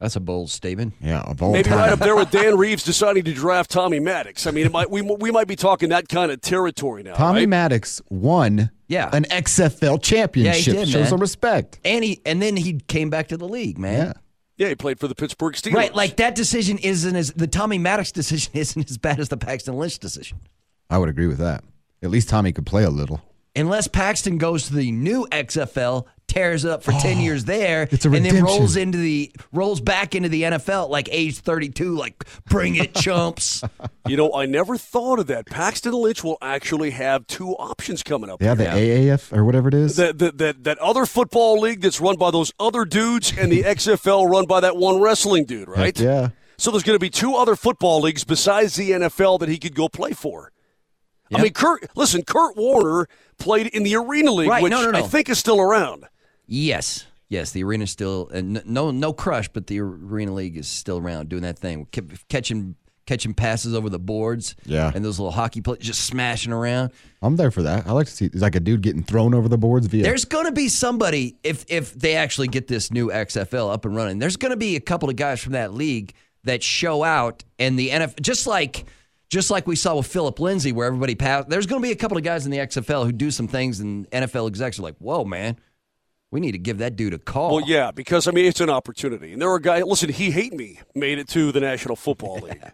That's 0.00 0.16
a 0.16 0.20
bold 0.20 0.50
statement. 0.50 0.92
Yeah, 1.00 1.20
of 1.20 1.40
all 1.40 1.52
Maybe 1.52 1.70
time. 1.70 1.78
right 1.78 1.92
up 1.92 2.00
there 2.00 2.14
with 2.16 2.30
Dan 2.30 2.58
Reeves 2.58 2.82
deciding 2.84 3.24
to 3.24 3.32
draft 3.32 3.70
Tommy 3.70 3.98
Maddox. 3.98 4.46
I 4.46 4.50
mean, 4.50 4.66
it 4.66 4.72
might, 4.72 4.90
we 4.90 5.00
we 5.00 5.30
might 5.30 5.46
be 5.48 5.56
talking 5.56 5.88
that 5.88 6.08
kind 6.10 6.30
of 6.30 6.42
territory 6.42 7.02
now. 7.02 7.14
Tommy 7.14 7.40
right? 7.40 7.48
Maddox 7.48 8.02
won 8.10 8.70
Yeah. 8.88 9.08
an 9.14 9.24
XFL 9.30 10.02
championship. 10.02 10.74
did, 10.74 10.88
Show 10.90 10.98
man. 10.98 11.08
some 11.08 11.20
respect. 11.20 11.78
And 11.82 12.04
he 12.04 12.20
and 12.26 12.42
then 12.42 12.56
he 12.58 12.80
came 12.88 13.08
back 13.08 13.28
to 13.28 13.38
the 13.38 13.48
league, 13.48 13.78
man. 13.78 14.08
Yeah. 14.08 14.12
Yeah, 14.56 14.68
he 14.68 14.74
played 14.74 14.98
for 14.98 15.08
the 15.08 15.14
Pittsburgh 15.14 15.54
Steelers. 15.54 15.74
Right, 15.74 15.94
like 15.94 16.16
that 16.16 16.34
decision 16.34 16.78
isn't 16.78 17.14
as 17.14 17.32
the 17.32 17.46
Tommy 17.46 17.78
Maddox 17.78 18.12
decision 18.12 18.52
isn't 18.54 18.90
as 18.90 18.98
bad 18.98 19.20
as 19.20 19.28
the 19.28 19.36
Paxton 19.36 19.76
Lynch 19.76 19.98
decision. 19.98 20.40
I 20.88 20.98
would 20.98 21.08
agree 21.08 21.26
with 21.26 21.38
that. 21.38 21.64
At 22.02 22.10
least 22.10 22.28
Tommy 22.28 22.52
could 22.52 22.66
play 22.66 22.84
a 22.84 22.90
little. 22.90 23.20
Unless 23.54 23.88
Paxton 23.88 24.38
goes 24.38 24.66
to 24.68 24.74
the 24.74 24.92
new 24.92 25.26
XFL, 25.32 26.04
tears 26.28 26.64
it 26.64 26.70
up 26.70 26.82
for 26.82 26.92
ten 26.92 27.18
oh, 27.18 27.20
years 27.20 27.44
there, 27.44 27.88
it's 27.90 28.04
a 28.04 28.10
and 28.10 28.24
then 28.24 28.44
rolls 28.44 28.76
into 28.76 28.98
the 28.98 29.32
rolls 29.52 29.80
back 29.80 30.14
into 30.14 30.28
the 30.28 30.42
NFL 30.42 30.84
at 30.84 30.90
like 30.90 31.08
age 31.10 31.38
thirty 31.38 31.68
two, 31.68 31.96
like 31.96 32.24
bring 32.48 32.76
it, 32.76 32.94
chumps. 33.06 33.62
You 34.06 34.16
know, 34.16 34.32
I 34.34 34.46
never 34.46 34.76
thought 34.76 35.18
of 35.18 35.26
that. 35.28 35.46
Paxton 35.46 35.92
Lynch 35.92 36.22
will 36.22 36.38
actually 36.40 36.90
have 36.90 37.26
two 37.26 37.50
options 37.52 38.02
coming 38.02 38.30
up. 38.30 38.42
Yeah, 38.42 38.54
the 38.54 38.64
AAF 38.64 39.36
or 39.36 39.44
whatever 39.44 39.68
it 39.68 39.74
is. 39.74 39.96
that, 39.96 40.18
that, 40.18 40.38
that, 40.38 40.64
that 40.64 40.78
other 40.78 41.06
football 41.06 41.60
league 41.60 41.80
that's 41.80 42.00
run 42.00 42.16
by 42.16 42.30
those 42.30 42.52
other 42.58 42.84
dudes 42.84 43.32
and 43.36 43.50
the 43.50 43.62
XFL 43.64 44.28
run 44.28 44.46
by 44.46 44.60
that 44.60 44.76
one 44.76 45.00
wrestling 45.00 45.44
dude, 45.44 45.68
right? 45.68 45.98
yeah. 45.98 46.30
So 46.58 46.70
there's 46.70 46.82
going 46.82 46.96
to 46.96 47.00
be 47.00 47.10
two 47.10 47.34
other 47.34 47.54
football 47.54 48.00
leagues 48.00 48.24
besides 48.24 48.76
the 48.76 48.92
NFL 48.92 49.40
that 49.40 49.48
he 49.48 49.58
could 49.58 49.74
go 49.74 49.88
play 49.88 50.12
for. 50.12 50.52
I 51.34 51.42
mean, 51.42 51.52
Kurt. 51.52 51.90
Listen, 51.96 52.22
Kurt 52.22 52.56
Warner 52.56 53.08
played 53.38 53.66
in 53.68 53.82
the 53.82 53.96
Arena 53.96 54.30
League, 54.30 54.48
Right, 54.48 54.62
which 54.62 54.70
no, 54.70 54.84
no, 54.84 54.92
no. 54.92 54.98
I 54.98 55.02
think 55.02 55.28
is 55.28 55.38
still 55.38 55.60
around. 55.60 56.06
Yes. 56.46 57.06
Yes, 57.28 57.50
the 57.50 57.64
arena's 57.64 57.90
still 57.90 58.28
and 58.32 58.62
no 58.64 58.92
no 58.92 59.12
crush, 59.12 59.48
but 59.48 59.66
the 59.66 59.80
arena 59.80 60.32
league 60.32 60.56
is 60.56 60.68
still 60.68 60.98
around 60.98 61.28
doing 61.28 61.42
that 61.42 61.58
thing, 61.58 61.88
catching 62.28 62.76
catching 63.04 63.34
passes 63.34 63.74
over 63.74 63.88
the 63.88 63.98
boards. 63.98 64.54
Yeah. 64.64 64.92
and 64.94 65.04
those 65.04 65.18
little 65.18 65.32
hockey 65.32 65.60
players 65.60 65.80
just 65.80 66.04
smashing 66.04 66.52
around. 66.52 66.92
I'm 67.22 67.36
there 67.36 67.50
for 67.50 67.62
that. 67.62 67.86
I 67.86 67.92
like 67.92 68.06
to 68.06 68.12
see 68.12 68.26
it's 68.26 68.42
like 68.42 68.54
a 68.54 68.60
dude 68.60 68.82
getting 68.82 69.02
thrown 69.02 69.34
over 69.34 69.48
the 69.48 69.58
boards 69.58 69.86
via 69.88 70.02
There's 70.04 70.24
going 70.24 70.46
to 70.46 70.52
be 70.52 70.68
somebody 70.68 71.36
if 71.42 71.64
if 71.68 71.94
they 71.94 72.14
actually 72.14 72.48
get 72.48 72.68
this 72.68 72.92
new 72.92 73.08
XFL 73.08 73.72
up 73.72 73.84
and 73.84 73.96
running. 73.96 74.18
There's 74.20 74.36
going 74.36 74.50
to 74.50 74.56
be 74.56 74.76
a 74.76 74.80
couple 74.80 75.08
of 75.10 75.16
guys 75.16 75.42
from 75.42 75.54
that 75.54 75.74
league 75.74 76.14
that 76.44 76.62
show 76.62 77.02
out, 77.02 77.42
and 77.58 77.76
the 77.76 77.90
NFL 77.90 78.20
just 78.20 78.46
like 78.46 78.84
just 79.28 79.50
like 79.50 79.66
we 79.66 79.74
saw 79.74 79.96
with 79.96 80.06
Phillip 80.06 80.38
Lindsay, 80.38 80.70
where 80.70 80.86
everybody 80.86 81.16
passed. 81.16 81.48
There's 81.48 81.66
going 81.66 81.82
to 81.82 81.86
be 81.86 81.92
a 81.92 81.96
couple 81.96 82.16
of 82.16 82.22
guys 82.22 82.44
in 82.44 82.52
the 82.52 82.58
XFL 82.58 83.04
who 83.04 83.10
do 83.10 83.32
some 83.32 83.48
things, 83.48 83.80
and 83.80 84.08
NFL 84.10 84.46
execs 84.46 84.78
are 84.78 84.82
like, 84.82 84.96
"Whoa, 84.98 85.24
man, 85.24 85.56
we 86.30 86.40
need 86.40 86.52
to 86.52 86.58
give 86.58 86.78
that 86.78 86.96
dude 86.96 87.14
a 87.14 87.18
call." 87.18 87.56
Well, 87.56 87.64
yeah, 87.66 87.90
because 87.90 88.26
I 88.26 88.32
mean 88.32 88.46
it's 88.46 88.60
an 88.60 88.70
opportunity, 88.70 89.32
and 89.32 89.40
there 89.40 89.50
are 89.50 89.58
guys. 89.58 89.84
Listen, 89.84 90.10
he 90.10 90.30
hate 90.30 90.52
me 90.52 90.80
made 90.94 91.18
it 91.18 91.28
to 91.28 91.52
the 91.52 91.60
National 91.60 91.96
Football 91.96 92.40
League. 92.40 92.62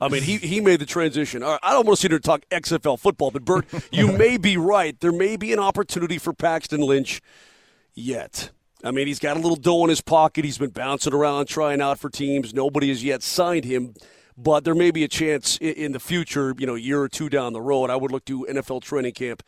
I 0.00 0.08
mean, 0.08 0.22
he 0.22 0.38
he 0.38 0.60
made 0.60 0.80
the 0.80 0.86
transition. 0.86 1.42
All 1.42 1.50
right, 1.52 1.60
I 1.62 1.72
don't 1.72 1.86
want 1.86 1.98
to 1.98 2.00
sit 2.00 2.10
here 2.10 2.16
and 2.16 2.24
talk 2.24 2.42
XFL 2.50 2.98
football, 2.98 3.30
but 3.30 3.44
Bert, 3.44 3.66
you 3.92 4.10
may 4.12 4.38
be 4.38 4.56
right. 4.56 4.98
There 4.98 5.12
may 5.12 5.36
be 5.36 5.52
an 5.52 5.58
opportunity 5.58 6.16
for 6.16 6.32
Paxton 6.32 6.80
Lynch 6.80 7.20
yet. 7.94 8.50
I 8.82 8.92
mean, 8.92 9.06
he's 9.06 9.18
got 9.18 9.36
a 9.36 9.40
little 9.40 9.56
dough 9.56 9.84
in 9.84 9.90
his 9.90 10.00
pocket. 10.00 10.46
He's 10.46 10.56
been 10.56 10.70
bouncing 10.70 11.12
around, 11.12 11.46
trying 11.46 11.82
out 11.82 11.98
for 11.98 12.08
teams. 12.08 12.54
Nobody 12.54 12.88
has 12.88 13.04
yet 13.04 13.22
signed 13.22 13.66
him, 13.66 13.94
but 14.42 14.64
there 14.64 14.74
may 14.74 14.90
be 14.90 15.04
a 15.04 15.08
chance 15.08 15.58
in 15.58 15.92
the 15.92 16.00
future, 16.00 16.54
you 16.58 16.66
know, 16.66 16.74
a 16.74 16.80
year 16.80 17.00
or 17.02 17.08
two 17.08 17.28
down 17.28 17.52
the 17.52 17.60
road. 17.60 17.90
I 17.90 17.96
would 17.96 18.10
look 18.10 18.24
to 18.26 18.46
NFL 18.48 18.82
training 18.82 19.12
camp 19.12 19.42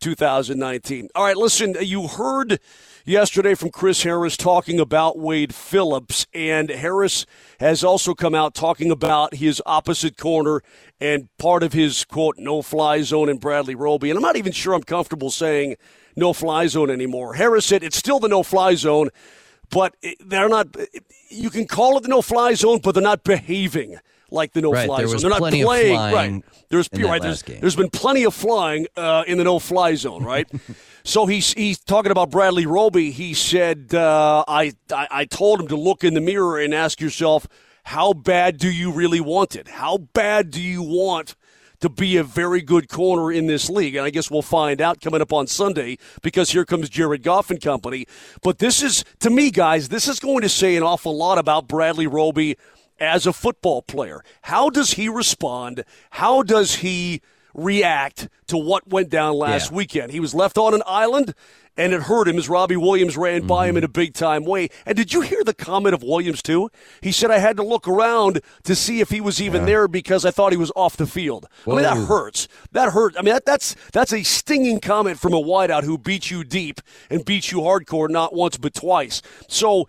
2019. 0.00 1.08
All 1.14 1.24
right, 1.24 1.36
listen, 1.36 1.76
uh, 1.76 1.80
you 1.80 2.08
heard 2.08 2.58
yesterday 3.04 3.54
from 3.54 3.70
Chris 3.70 4.02
Harris 4.04 4.36
talking 4.36 4.80
about 4.80 5.18
Wade 5.18 5.54
Phillips, 5.54 6.26
and 6.32 6.70
Harris 6.70 7.26
has 7.60 7.84
also 7.84 8.14
come 8.14 8.34
out 8.34 8.54
talking 8.54 8.90
about 8.90 9.34
his 9.34 9.62
opposite 9.66 10.16
corner 10.16 10.62
and 10.98 11.28
part 11.38 11.62
of 11.62 11.74
his, 11.74 12.04
quote, 12.04 12.36
no 12.38 12.62
fly 12.62 13.02
zone 13.02 13.28
in 13.28 13.36
Bradley 13.36 13.74
Roby. 13.74 14.08
And 14.10 14.16
I'm 14.16 14.22
not 14.22 14.36
even 14.36 14.52
sure 14.52 14.72
I'm 14.72 14.82
comfortable 14.82 15.30
saying 15.30 15.76
no 16.16 16.32
fly 16.32 16.66
zone 16.68 16.90
anymore. 16.90 17.34
Harris 17.34 17.66
said 17.66 17.82
it's 17.82 17.96
still 17.96 18.18
the 18.18 18.28
no 18.28 18.42
fly 18.42 18.74
zone, 18.76 19.10
but 19.70 19.94
they're 20.24 20.48
not. 20.48 20.68
You 21.28 21.50
can 21.50 21.66
call 21.66 21.98
it 21.98 22.02
the 22.02 22.08
no 22.08 22.22
fly 22.22 22.54
zone, 22.54 22.80
but 22.82 22.92
they're 22.92 23.02
not 23.02 23.24
behaving 23.24 23.98
like 24.30 24.52
the 24.52 24.60
no 24.60 24.72
Right, 24.72 24.86
fly 24.86 25.04
zone. 25.06 25.20
They're 25.20 25.30
not 25.30 25.38
playing 25.38 25.96
right. 25.96 26.42
There's 26.68 26.88
in 26.88 27.00
you're 27.00 27.08
that 27.08 27.12
right. 27.12 27.22
There's, 27.22 27.42
there's 27.42 27.76
been 27.76 27.90
plenty 27.90 28.24
of 28.24 28.34
flying 28.34 28.86
uh, 28.96 29.24
in 29.26 29.38
the 29.38 29.44
no 29.44 29.58
fly 29.58 29.94
zone, 29.94 30.24
right? 30.24 30.48
so 31.04 31.26
he's 31.26 31.52
he's 31.54 31.78
talking 31.78 32.12
about 32.12 32.30
Bradley 32.30 32.66
Roby. 32.66 33.10
He 33.10 33.34
said, 33.34 33.94
uh, 33.94 34.44
I, 34.46 34.72
I 34.92 35.08
I 35.10 35.24
told 35.24 35.60
him 35.60 35.68
to 35.68 35.76
look 35.76 36.04
in 36.04 36.14
the 36.14 36.20
mirror 36.20 36.58
and 36.58 36.74
ask 36.74 37.00
yourself, 37.00 37.46
how 37.84 38.12
bad 38.12 38.58
do 38.58 38.70
you 38.70 38.92
really 38.92 39.20
want 39.20 39.56
it? 39.56 39.68
How 39.68 39.98
bad 39.98 40.50
do 40.50 40.60
you 40.60 40.82
want? 40.82 41.34
to 41.80 41.88
be 41.88 42.16
a 42.16 42.24
very 42.24 42.60
good 42.60 42.88
corner 42.88 43.30
in 43.30 43.46
this 43.46 43.70
league. 43.70 43.94
And 43.94 44.04
I 44.04 44.10
guess 44.10 44.30
we'll 44.30 44.42
find 44.42 44.80
out 44.80 45.00
coming 45.00 45.20
up 45.20 45.32
on 45.32 45.46
Sunday 45.46 45.98
because 46.22 46.50
here 46.50 46.64
comes 46.64 46.88
Jared 46.88 47.22
Goff 47.22 47.50
and 47.50 47.60
company. 47.60 48.06
But 48.42 48.58
this 48.58 48.82
is, 48.82 49.04
to 49.20 49.30
me, 49.30 49.50
guys, 49.50 49.88
this 49.88 50.08
is 50.08 50.18
going 50.18 50.42
to 50.42 50.48
say 50.48 50.76
an 50.76 50.82
awful 50.82 51.16
lot 51.16 51.38
about 51.38 51.68
Bradley 51.68 52.06
Roby 52.06 52.56
as 52.98 53.26
a 53.26 53.32
football 53.32 53.82
player. 53.82 54.22
How 54.42 54.70
does 54.70 54.92
he 54.92 55.08
respond? 55.08 55.84
How 56.10 56.42
does 56.42 56.76
he 56.76 57.20
react 57.54 58.28
to 58.46 58.56
what 58.56 58.88
went 58.88 59.10
down 59.10 59.34
last 59.34 59.70
Yeah. 59.70 59.76
weekend? 59.76 60.12
He 60.12 60.20
was 60.20 60.34
left 60.34 60.58
on 60.58 60.74
an 60.74 60.82
island. 60.86 61.34
And 61.80 61.92
it 61.92 62.02
hurt 62.02 62.26
him 62.26 62.36
as 62.38 62.48
Robbie 62.48 62.76
Williams 62.76 63.16
ran 63.16 63.46
by 63.46 63.66
him 63.66 63.70
mm-hmm. 63.70 63.78
in 63.78 63.84
a 63.84 63.88
big 63.88 64.12
time 64.12 64.44
way. 64.44 64.68
And 64.84 64.96
did 64.96 65.12
you 65.12 65.20
hear 65.20 65.44
the 65.44 65.54
comment 65.54 65.94
of 65.94 66.02
Williams, 66.02 66.42
too? 66.42 66.70
He 67.00 67.12
said, 67.12 67.30
I 67.30 67.38
had 67.38 67.56
to 67.56 67.62
look 67.62 67.86
around 67.86 68.40
to 68.64 68.74
see 68.74 68.98
if 68.98 69.10
he 69.10 69.20
was 69.20 69.40
even 69.40 69.64
there 69.64 69.86
because 69.86 70.24
I 70.24 70.32
thought 70.32 70.50
he 70.50 70.58
was 70.58 70.72
off 70.74 70.96
the 70.96 71.06
field. 71.06 71.46
I 71.68 71.70
mean, 71.70 71.82
that 71.82 71.96
hurts. 71.96 72.48
That 72.72 72.94
hurt. 72.94 73.14
I 73.16 73.22
mean, 73.22 73.32
that, 73.32 73.46
that's 73.46 73.76
that's 73.92 74.12
a 74.12 74.24
stinging 74.24 74.80
comment 74.80 75.20
from 75.20 75.32
a 75.32 75.40
wideout 75.40 75.84
who 75.84 75.98
beat 75.98 76.32
you 76.32 76.42
deep 76.42 76.80
and 77.10 77.24
beat 77.24 77.52
you 77.52 77.58
hardcore 77.58 78.10
not 78.10 78.34
once 78.34 78.56
but 78.56 78.74
twice. 78.74 79.22
So 79.46 79.86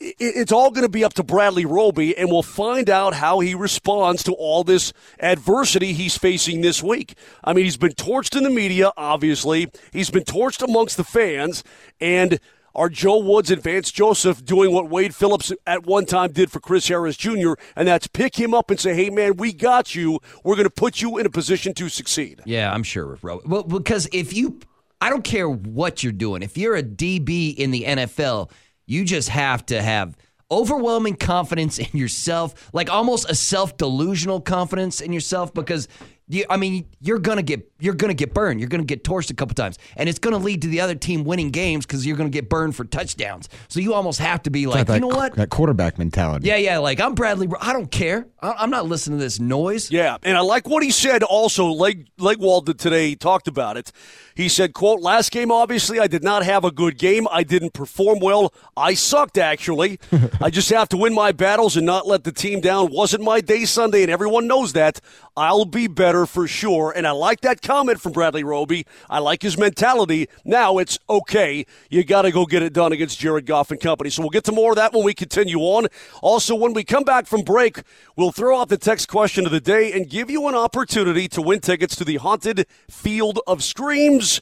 it's 0.00 0.50
all 0.52 0.70
going 0.70 0.84
to 0.86 0.88
be 0.90 1.04
up 1.04 1.12
to 1.14 1.22
Bradley 1.22 1.64
Roby, 1.66 2.16
and 2.16 2.30
we'll 2.30 2.42
find 2.42 2.88
out 2.88 3.14
how 3.14 3.40
he 3.40 3.54
responds 3.54 4.22
to 4.24 4.32
all 4.32 4.64
this 4.64 4.92
adversity 5.18 5.92
he's 5.92 6.16
facing 6.16 6.62
this 6.62 6.82
week. 6.82 7.14
I 7.44 7.52
mean, 7.52 7.64
he's 7.64 7.76
been 7.76 7.92
torched 7.92 8.36
in 8.36 8.42
the 8.44 8.50
media, 8.50 8.92
obviously. 8.96 9.70
He's 9.92 10.10
been 10.10 10.24
torched 10.24 10.62
amongst 10.66 10.96
the 10.96 11.04
fans, 11.04 11.62
and 12.00 12.40
are 12.74 12.88
Joe 12.88 13.18
Woods 13.18 13.50
and 13.50 13.62
Vance 13.62 13.90
Joseph 13.90 14.44
doing 14.44 14.72
what 14.72 14.88
Wade 14.88 15.14
Phillips 15.14 15.52
at 15.66 15.84
one 15.86 16.06
time 16.06 16.32
did 16.32 16.50
for 16.50 16.60
Chris 16.60 16.88
Harris 16.88 17.16
Jr., 17.16 17.54
and 17.76 17.86
that's 17.86 18.06
pick 18.06 18.36
him 18.36 18.54
up 18.54 18.70
and 18.70 18.78
say, 18.80 18.94
hey, 18.94 19.10
man, 19.10 19.36
we 19.36 19.52
got 19.52 19.94
you. 19.94 20.20
We're 20.44 20.54
going 20.54 20.68
to 20.68 20.70
put 20.74 21.02
you 21.02 21.18
in 21.18 21.26
a 21.26 21.30
position 21.30 21.74
to 21.74 21.88
succeed. 21.88 22.40
Yeah, 22.46 22.72
I'm 22.72 22.84
sure. 22.84 23.18
Ro- 23.22 23.42
Well, 23.44 23.64
because 23.64 24.08
if 24.12 24.32
you, 24.32 24.60
I 25.00 25.10
don't 25.10 25.24
care 25.24 25.48
what 25.50 26.02
you're 26.02 26.12
doing. 26.12 26.42
If 26.42 26.56
you're 26.56 26.76
a 26.76 26.82
DB 26.82 27.54
in 27.56 27.70
the 27.72 27.82
NFL, 27.82 28.50
you 28.90 29.04
just 29.04 29.28
have 29.28 29.64
to 29.66 29.80
have 29.80 30.16
overwhelming 30.50 31.14
confidence 31.14 31.78
in 31.78 31.96
yourself, 31.96 32.70
like 32.72 32.90
almost 32.90 33.30
a 33.30 33.34
self 33.34 33.76
delusional 33.76 34.40
confidence 34.40 35.00
in 35.00 35.12
yourself, 35.12 35.54
because. 35.54 35.88
You, 36.32 36.44
I 36.48 36.56
mean, 36.56 36.86
you're 37.00 37.18
gonna 37.18 37.42
get 37.42 37.68
you're 37.80 37.94
gonna 37.94 38.14
get 38.14 38.32
burned. 38.32 38.60
You're 38.60 38.68
gonna 38.68 38.84
get 38.84 39.02
torched 39.02 39.30
a 39.30 39.34
couple 39.34 39.54
times, 39.54 39.78
and 39.96 40.08
it's 40.08 40.20
gonna 40.20 40.38
lead 40.38 40.62
to 40.62 40.68
the 40.68 40.80
other 40.80 40.94
team 40.94 41.24
winning 41.24 41.50
games 41.50 41.84
because 41.86 42.06
you're 42.06 42.16
gonna 42.16 42.30
get 42.30 42.48
burned 42.48 42.76
for 42.76 42.84
touchdowns. 42.84 43.48
So 43.68 43.80
you 43.80 43.94
almost 43.94 44.20
have 44.20 44.42
to 44.44 44.50
be 44.50 44.66
like, 44.68 44.86
that, 44.86 44.94
you 44.94 45.00
know 45.00 45.08
what? 45.08 45.34
That 45.34 45.50
quarterback 45.50 45.98
mentality. 45.98 46.46
Yeah, 46.46 46.56
yeah. 46.56 46.78
Like 46.78 47.00
I'm 47.00 47.14
Bradley. 47.16 47.48
I 47.60 47.72
don't 47.72 47.90
care. 47.90 48.28
I- 48.40 48.54
I'm 48.60 48.70
not 48.70 48.86
listening 48.86 49.18
to 49.18 49.24
this 49.24 49.40
noise. 49.40 49.90
Yeah, 49.90 50.18
and 50.22 50.36
I 50.36 50.40
like 50.40 50.68
what 50.68 50.84
he 50.84 50.90
said 50.92 51.24
also. 51.24 51.66
Leg 51.66 52.08
Legwold 52.18 52.78
today 52.78 53.08
he 53.08 53.16
talked 53.16 53.48
about 53.48 53.76
it. 53.76 53.90
He 54.36 54.48
said, 54.48 54.72
quote, 54.72 55.00
last 55.00 55.32
game, 55.32 55.50
obviously, 55.52 56.00
I 56.00 56.06
did 56.06 56.22
not 56.22 56.44
have 56.44 56.64
a 56.64 56.70
good 56.70 56.96
game. 56.96 57.26
I 57.30 57.42
didn't 57.42 57.74
perform 57.74 58.20
well. 58.20 58.54
I 58.74 58.94
sucked, 58.94 59.36
actually. 59.36 59.98
I 60.40 60.48
just 60.48 60.70
have 60.70 60.88
to 60.90 60.96
win 60.96 61.12
my 61.12 61.32
battles 61.32 61.76
and 61.76 61.84
not 61.84 62.06
let 62.06 62.24
the 62.24 62.32
team 62.32 62.60
down. 62.60 62.90
Wasn't 62.90 63.22
my 63.22 63.42
day 63.42 63.66
Sunday, 63.66 64.00
and 64.02 64.10
everyone 64.10 64.46
knows 64.46 64.72
that. 64.72 65.00
I'll 65.36 65.64
be 65.64 65.86
better 65.86 66.26
for 66.26 66.46
sure. 66.46 66.92
And 66.94 67.06
I 67.06 67.12
like 67.12 67.40
that 67.42 67.62
comment 67.62 68.00
from 68.00 68.12
Bradley 68.12 68.44
Roby. 68.44 68.86
I 69.08 69.20
like 69.20 69.42
his 69.42 69.56
mentality. 69.56 70.28
Now 70.44 70.78
it's 70.78 70.98
okay. 71.08 71.66
You 71.88 72.04
got 72.04 72.22
to 72.22 72.30
go 72.30 72.46
get 72.46 72.62
it 72.62 72.72
done 72.72 72.92
against 72.92 73.18
Jared 73.18 73.46
Goff 73.46 73.70
and 73.70 73.80
company. 73.80 74.10
So 74.10 74.22
we'll 74.22 74.30
get 74.30 74.44
to 74.44 74.52
more 74.52 74.72
of 74.72 74.76
that 74.76 74.92
when 74.92 75.04
we 75.04 75.14
continue 75.14 75.58
on. 75.60 75.86
Also, 76.22 76.54
when 76.54 76.72
we 76.72 76.84
come 76.84 77.04
back 77.04 77.26
from 77.26 77.42
break, 77.42 77.82
we'll 78.16 78.32
throw 78.32 78.60
out 78.60 78.68
the 78.68 78.76
text 78.76 79.08
question 79.08 79.46
of 79.46 79.52
the 79.52 79.60
day 79.60 79.92
and 79.92 80.10
give 80.10 80.30
you 80.30 80.46
an 80.48 80.54
opportunity 80.54 81.28
to 81.28 81.42
win 81.42 81.60
tickets 81.60 81.96
to 81.96 82.04
the 82.04 82.16
Haunted 82.16 82.66
Field 82.88 83.40
of 83.46 83.62
Screams. 83.62 84.40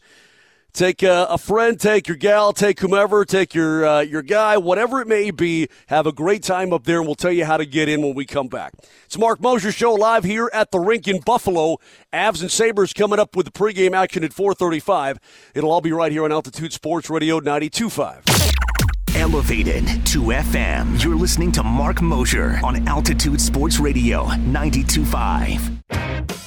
Take 0.78 1.02
uh, 1.02 1.26
a 1.28 1.38
friend, 1.38 1.80
take 1.80 2.06
your 2.06 2.16
gal, 2.16 2.52
take 2.52 2.78
whomever, 2.78 3.24
take 3.24 3.52
your 3.52 3.84
uh, 3.84 4.00
your 4.02 4.22
guy, 4.22 4.58
whatever 4.58 5.00
it 5.00 5.08
may 5.08 5.32
be. 5.32 5.66
Have 5.88 6.06
a 6.06 6.12
great 6.12 6.44
time 6.44 6.72
up 6.72 6.84
there, 6.84 6.98
and 6.98 7.06
we'll 7.08 7.16
tell 7.16 7.32
you 7.32 7.44
how 7.44 7.56
to 7.56 7.66
get 7.66 7.88
in 7.88 8.00
when 8.00 8.14
we 8.14 8.24
come 8.24 8.46
back. 8.46 8.74
It's 9.04 9.18
Mark 9.18 9.40
Moser 9.40 9.72
Show 9.72 9.94
live 9.94 10.22
here 10.22 10.48
at 10.54 10.70
the 10.70 10.78
rink 10.78 11.08
in 11.08 11.18
Buffalo. 11.18 11.78
Avs 12.12 12.42
and 12.42 12.50
Sabres 12.52 12.92
coming 12.92 13.18
up 13.18 13.34
with 13.34 13.46
the 13.46 13.50
pregame 13.50 13.92
action 13.92 14.22
at 14.22 14.32
4:35. 14.32 15.18
It'll 15.52 15.72
all 15.72 15.80
be 15.80 15.90
right 15.90 16.12
here 16.12 16.22
on 16.22 16.30
Altitude 16.30 16.72
Sports 16.72 17.10
Radio 17.10 17.40
92.5. 17.40 19.16
Elevated 19.16 19.84
to 20.06 20.26
FM. 20.26 21.02
You're 21.02 21.16
listening 21.16 21.50
to 21.50 21.64
Mark 21.64 22.00
Moser 22.00 22.60
on 22.62 22.86
Altitude 22.86 23.40
Sports 23.40 23.80
Radio 23.80 24.26
92.5. 24.26 26.37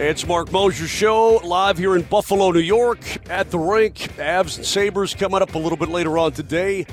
It's 0.00 0.26
Mark 0.26 0.50
Moser 0.50 0.88
Show 0.88 1.42
live 1.44 1.76
here 1.76 1.94
in 1.94 2.00
Buffalo, 2.00 2.52
New 2.52 2.60
York 2.60 3.00
at 3.28 3.50
the 3.50 3.58
rink. 3.58 3.96
Avs 4.16 4.56
and 4.56 4.64
Sabres 4.64 5.12
coming 5.12 5.42
up 5.42 5.54
a 5.54 5.58
little 5.58 5.76
bit 5.76 5.90
later 5.90 6.16
on 6.16 6.32
today. 6.32 6.86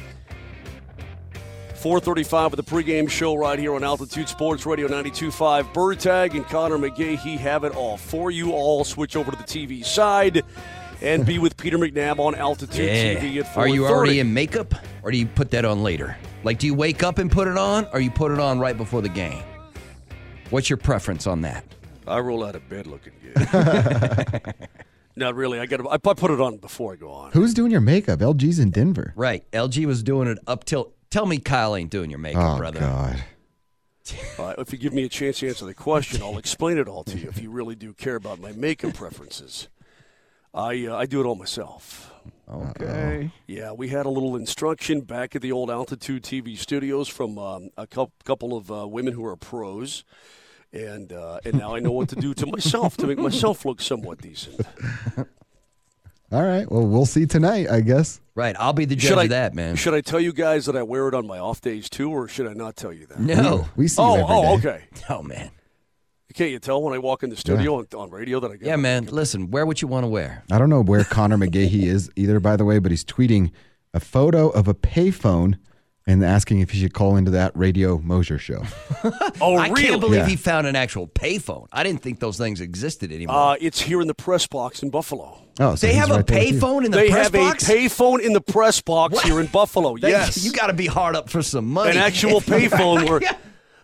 435 1.75 2.51
with 2.51 2.65
the 2.65 2.69
pregame 2.69 3.09
show 3.09 3.33
right 3.33 3.57
here 3.57 3.73
on 3.75 3.83
Altitude 3.85 4.27
Sports 4.27 4.65
Radio 4.65 4.89
92.5. 4.89 5.73
Bird 5.73 6.01
Tag 6.01 6.35
and 6.35 6.45
Connor 6.47 6.77
McGahey 6.77 7.37
have 7.37 7.63
it 7.63 7.73
all 7.77 7.95
for 7.95 8.29
you 8.29 8.51
all. 8.51 8.83
Switch 8.83 9.15
over 9.15 9.31
to 9.31 9.37
the 9.37 9.43
TV 9.45 9.85
side 9.85 10.43
and 11.01 11.25
be 11.25 11.39
with 11.39 11.55
Peter 11.55 11.77
McNab 11.77 12.19
on 12.19 12.35
Altitude 12.35 12.89
TV 12.89 13.39
at 13.39 13.45
4:30. 13.45 13.57
Are 13.57 13.69
you 13.69 13.85
already 13.85 14.19
in 14.19 14.33
makeup, 14.33 14.75
or 15.01 15.11
do 15.11 15.17
you 15.17 15.27
put 15.27 15.49
that 15.51 15.63
on 15.63 15.81
later? 15.81 16.17
Like, 16.43 16.59
do 16.59 16.67
you 16.67 16.73
wake 16.73 17.03
up 17.03 17.19
and 17.19 17.31
put 17.31 17.47
it 17.47 17.57
on, 17.57 17.87
or 17.93 18.01
you 18.01 18.11
put 18.11 18.33
it 18.33 18.39
on 18.41 18.59
right 18.59 18.75
before 18.75 19.01
the 19.01 19.07
game? 19.07 19.43
What's 20.49 20.69
your 20.69 20.75
preference 20.75 21.25
on 21.25 21.39
that? 21.43 21.63
I 22.07 22.19
roll 22.19 22.43
out 22.43 22.55
of 22.55 22.67
bed 22.69 22.87
looking 22.87 23.13
good. 23.21 23.45
Not 25.15 25.35
really. 25.35 25.59
I 25.59 25.65
got. 25.65 25.81
I 25.91 25.97
put 25.97 26.29
it 26.31 26.39
on 26.39 26.57
before 26.57 26.93
I 26.93 26.95
go 26.95 27.09
on. 27.11 27.31
Who's 27.31 27.53
doing 27.53 27.71
your 27.71 27.81
makeup? 27.81 28.19
LG's 28.19 28.59
in 28.59 28.69
Denver. 28.71 29.13
Right. 29.15 29.49
LG 29.51 29.85
was 29.85 30.03
doing 30.03 30.27
it 30.27 30.37
up 30.47 30.63
till. 30.63 30.93
Tell 31.09 31.25
me, 31.25 31.37
Kyle 31.39 31.75
ain't 31.75 31.89
doing 31.89 32.09
your 32.09 32.19
makeup, 32.19 32.55
Oh 32.55 32.57
brother. 32.57 32.79
God. 32.81 33.23
Uh, 34.37 34.53
if 34.57 34.71
you 34.71 34.77
give 34.77 34.93
me 34.93 35.03
a 35.03 35.09
chance 35.09 35.39
to 35.39 35.47
answer 35.47 35.65
the 35.65 35.73
question, 35.73 36.21
I'll 36.21 36.37
explain 36.37 36.77
it 36.77 36.87
all 36.87 37.03
to 37.05 37.17
you. 37.17 37.27
If 37.29 37.41
you 37.41 37.49
really 37.49 37.75
do 37.75 37.93
care 37.93 38.15
about 38.15 38.39
my 38.39 38.51
makeup 38.53 38.93
preferences, 38.93 39.67
I 40.53 40.85
uh, 40.85 40.95
I 40.95 41.05
do 41.05 41.19
it 41.19 41.25
all 41.25 41.35
myself. 41.35 42.13
Okay. 42.49 43.31
Yeah, 43.47 43.71
we 43.73 43.89
had 43.89 44.05
a 44.05 44.09
little 44.09 44.35
instruction 44.35 45.01
back 45.01 45.35
at 45.35 45.41
the 45.41 45.51
old 45.51 45.69
Altitude 45.69 46.23
TV 46.23 46.57
studios 46.57 47.07
from 47.09 47.37
um, 47.37 47.69
a 47.77 47.85
cou- 47.87 48.11
couple 48.23 48.55
of 48.55 48.71
uh, 48.71 48.87
women 48.87 49.13
who 49.13 49.25
are 49.25 49.35
pros, 49.35 50.05
and 50.73 51.11
uh, 51.13 51.39
and 51.45 51.55
now 51.55 51.75
I 51.75 51.79
know 51.79 51.91
what 51.91 52.09
to 52.09 52.15
do 52.15 52.33
to 52.35 52.45
myself 52.45 52.97
to 52.97 53.07
make 53.07 53.17
myself 53.17 53.65
look 53.65 53.81
somewhat 53.81 54.21
decent. 54.21 54.61
All 56.29 56.43
right. 56.43 56.69
Well, 56.69 56.85
we'll 56.85 57.05
see 57.05 57.25
tonight, 57.25 57.69
I 57.69 57.79
guess. 57.79 58.19
Right. 58.35 58.53
I'll 58.59 58.73
be 58.73 58.83
the 58.83 58.95
judge 58.95 59.09
Should 59.09 59.17
I 59.17 59.23
of 59.23 59.29
that, 59.29 59.53
man. 59.55 59.77
Should 59.77 59.93
I 59.93 60.01
tell 60.01 60.19
you 60.19 60.33
guys 60.33 60.65
that 60.65 60.75
I 60.75 60.83
wear 60.83 61.07
it 61.07 61.13
on 61.13 61.25
my 61.25 61.39
off 61.39 61.61
days 61.61 61.89
too, 61.89 62.11
or 62.11 62.27
should 62.27 62.47
I 62.47 62.53
not 62.53 62.75
tell 62.75 62.91
you 62.91 63.05
that? 63.07 63.19
no. 63.19 63.69
We 63.77 63.87
see 63.87 64.01
Oh, 64.01 64.15
you 64.17 64.21
every 64.23 64.35
oh, 64.35 64.59
day. 64.59 64.69
okay. 64.69 64.83
Oh, 65.09 65.23
man. 65.23 65.51
Can't 66.33 66.51
you 66.51 66.59
tell 66.59 66.83
when 66.83 66.93
I 66.93 66.97
walk 66.99 67.23
in 67.23 67.29
the 67.31 67.37
studio 67.37 67.77
on, 67.79 67.87
on 67.95 68.11
radio 68.11 68.39
that 68.41 68.51
I 68.51 68.57
got? 68.57 68.67
Yeah, 68.67 68.75
man. 68.75 69.05
Listen, 69.05 69.49
wear 69.49 69.65
what 69.65 69.81
you 69.81 69.87
want 69.87 70.03
to 70.03 70.07
wear. 70.07 70.43
I 70.51 70.59
don't 70.59 70.69
know 70.69 70.83
where 70.83 71.03
Connor 71.05 71.37
McGahey 71.37 71.83
is 71.83 72.11
either, 72.15 72.39
by 72.41 72.57
the 72.57 72.65
way, 72.65 72.77
but 72.77 72.91
he's 72.91 73.05
tweeting 73.05 73.51
a 73.93 73.99
photo 73.99 74.49
of 74.49 74.67
a 74.67 74.73
payphone 74.75 75.55
and 76.07 76.23
asking 76.23 76.61
if 76.61 76.71
he 76.71 76.79
should 76.79 76.93
call 76.93 77.15
into 77.17 77.29
that 77.31 77.51
Radio 77.55 77.99
Moser 77.99 78.39
show. 78.39 78.63
Oh, 79.39 79.55
I 79.55 79.67
really? 79.69 79.83
can't 79.83 80.01
believe 80.01 80.21
Yeah. 80.21 80.27
he 80.27 80.35
found 80.35 80.65
an 80.65 80.75
actual 80.75 81.07
payphone. 81.07 81.67
I 81.71 81.83
didn't 81.83 82.01
think 82.01 82.19
those 82.19 82.37
things 82.37 82.59
existed 82.59 83.11
anymore. 83.11 83.35
Uh, 83.53 83.55
it's 83.61 83.79
here 83.79 84.01
in 84.01 84.07
the 84.07 84.15
press 84.15 84.47
box 84.47 84.81
in 84.81 84.89
Buffalo. 84.89 85.39
Oh, 85.59 85.75
so 85.75 85.85
they 85.87 85.93
have 85.93 86.09
a 86.09 86.15
right 86.15 86.25
there 86.27 86.39
with 86.39 86.53
you. 86.53 86.59
payphone 86.59 86.85
in 86.85 86.91
the 86.91 86.97
they 86.97 87.09
press 87.11 87.23
have 87.25 87.33
box. 87.33 87.69
a 87.69 87.71
payphone 87.73 88.19
in 88.25 88.33
the 88.33 88.41
press 88.41 88.81
box 88.81 89.13
What? 89.13 89.25
here 89.25 89.39
in 89.39 89.45
Buffalo. 89.47 89.95
They- 89.97 90.09
yes, 90.09 90.43
You 90.43 90.51
got 90.51 90.67
to 90.67 90.73
be 90.73 90.87
hard 90.87 91.15
up 91.15 91.29
for 91.29 91.43
some 91.43 91.65
money. 91.67 91.91
an 91.91 91.97
actual 91.97 92.41
payphone 92.55 93.07
where. 93.07 93.21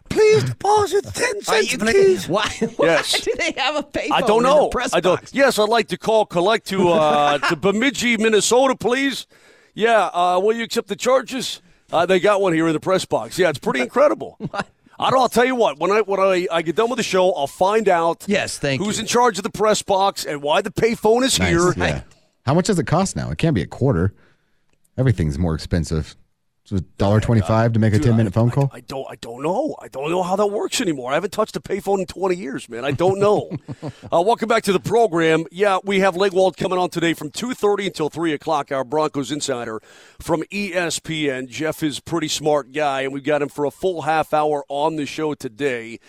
Please 0.09 0.43
deposit 0.43 1.05
ten 1.13 1.37
Are 1.37 1.41
cents, 1.41 1.71
you 1.71 1.77
please. 1.79 2.27
Why, 2.29 2.47
why 2.75 2.85
Yes. 2.87 3.21
do 3.21 3.33
they 3.37 3.51
have 3.57 3.75
a 3.77 3.83
payphone 3.83 4.11
I 4.11 4.21
don't 4.21 4.37
in 4.37 4.43
know. 4.43 4.63
the 4.65 4.69
press 4.69 4.93
I 4.93 4.99
don't. 4.99 5.19
box? 5.19 5.33
Yes, 5.33 5.57
I'd 5.57 5.69
like 5.69 5.87
to 5.87 5.97
call 5.97 6.25
collect 6.27 6.67
to 6.67 6.89
uh, 6.89 7.37
to 7.39 7.55
Bemidji, 7.55 8.17
Minnesota, 8.17 8.75
please. 8.75 9.25
Yeah, 9.73 10.07
uh, 10.13 10.39
will 10.43 10.53
you 10.55 10.63
accept 10.63 10.87
the 10.87 10.95
charges? 10.95 11.61
Uh, 11.91 12.05
they 12.05 12.19
got 12.19 12.41
one 12.41 12.53
here 12.53 12.67
in 12.67 12.73
the 12.73 12.79
press 12.79 13.05
box. 13.05 13.37
Yeah, 13.37 13.49
it's 13.49 13.59
pretty 13.59 13.81
incredible. 13.87 14.37
I 14.99 15.09
don't. 15.09 15.19
I'll 15.19 15.29
tell 15.29 15.45
you 15.45 15.55
what. 15.55 15.79
When 15.79 15.91
I 15.91 16.01
when 16.01 16.19
I, 16.19 16.47
I 16.51 16.61
get 16.61 16.75
done 16.75 16.89
with 16.89 16.97
the 16.97 17.03
show, 17.03 17.31
I'll 17.33 17.47
find 17.47 17.89
out. 17.89 18.23
Yes, 18.27 18.57
thank 18.59 18.81
who's 18.81 18.97
you. 18.97 19.01
in 19.01 19.07
charge 19.07 19.37
of 19.37 19.43
the 19.43 19.49
press 19.49 19.81
box 19.81 20.25
and 20.25 20.41
why 20.41 20.61
the 20.61 20.71
payphone 20.71 21.23
is 21.23 21.37
Nice, 21.39 21.49
here. 21.49 21.73
yeah. 21.77 22.01
How 22.45 22.53
much 22.53 22.67
does 22.67 22.77
it 22.79 22.85
cost 22.87 23.15
now? 23.15 23.29
It 23.31 23.37
can't 23.37 23.55
be 23.55 23.61
a 23.61 23.67
quarter. 23.67 24.13
Everything's 24.97 25.37
more 25.39 25.55
expensive. 25.55 26.15
So 26.65 26.77
dollar 26.97 27.19
twenty 27.19 27.41
five 27.41 27.73
to 27.73 27.79
make 27.79 27.93
a 27.93 27.97
Dude, 27.97 28.05
ten 28.07 28.15
minute 28.15 28.31
I- 28.33 28.39
phone 28.39 28.49
call. 28.49 28.69
I, 28.73 28.79
don't. 28.79 29.05
I 29.09 29.15
don't 29.15 29.43
know. 29.43 29.75
I 29.81 29.89
don't 29.89 30.09
know 30.09 30.23
how 30.23 30.37
that 30.37 30.47
works 30.47 30.79
anymore. 30.79 31.11
I 31.11 31.15
haven't 31.15 31.31
touched 31.33 31.57
a 31.57 31.59
payphone 31.59 31.99
in 31.99 32.05
20 32.05 32.35
years, 32.37 32.69
man. 32.69 32.85
I 32.85 32.91
don't 32.91 33.19
know. 33.19 33.51
uh, 33.83 34.21
welcome 34.21 34.47
back 34.47 34.63
to 34.63 34.71
the 34.71 34.79
program. 34.79 35.43
Yeah, 35.51 35.79
we 35.83 35.99
have 35.99 36.15
Legwold 36.15 36.55
coming 36.55 36.79
on 36.79 36.89
today 36.89 37.13
from 37.13 37.31
2:30 37.31 37.87
until 37.87 38.09
3 38.09 38.31
o'clock. 38.31 38.71
Our 38.71 38.85
Broncos 38.85 39.29
insider 39.29 39.81
from 40.21 40.43
ESPN. 40.43 41.49
Jeff 41.49 41.83
is 41.83 41.97
a 41.97 42.01
pretty 42.01 42.29
smart 42.29 42.71
guy, 42.71 43.01
and 43.01 43.11
we've 43.11 43.25
got 43.25 43.41
him 43.41 43.49
for 43.49 43.65
a 43.65 43.71
full 43.71 44.03
half 44.03 44.33
hour 44.33 44.63
on 44.69 44.95
the 44.95 45.05
show 45.05 45.33
today. 45.33 45.99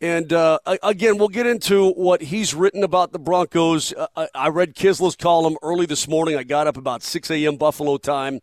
And 0.00 0.32
uh, 0.32 0.58
again, 0.82 1.18
we'll 1.18 1.28
get 1.28 1.46
into 1.46 1.90
what 1.92 2.22
he's 2.22 2.54
written 2.54 2.82
about 2.84 3.12
the 3.12 3.18
Broncos. 3.20 3.92
Uh, 3.92 4.06
I- 4.16 4.28
I 4.34 4.48
read 4.48 4.74
Kiszla's 4.76 5.16
column 5.16 5.56
early 5.62 5.86
this 5.86 6.06
morning. 6.08 6.36
I 6.36 6.44
got 6.44 6.66
up 6.68 6.76
about 6.76 7.02
6 7.02 7.30
a.m. 7.32 7.56
Buffalo 7.56 7.98
time, 7.98 8.40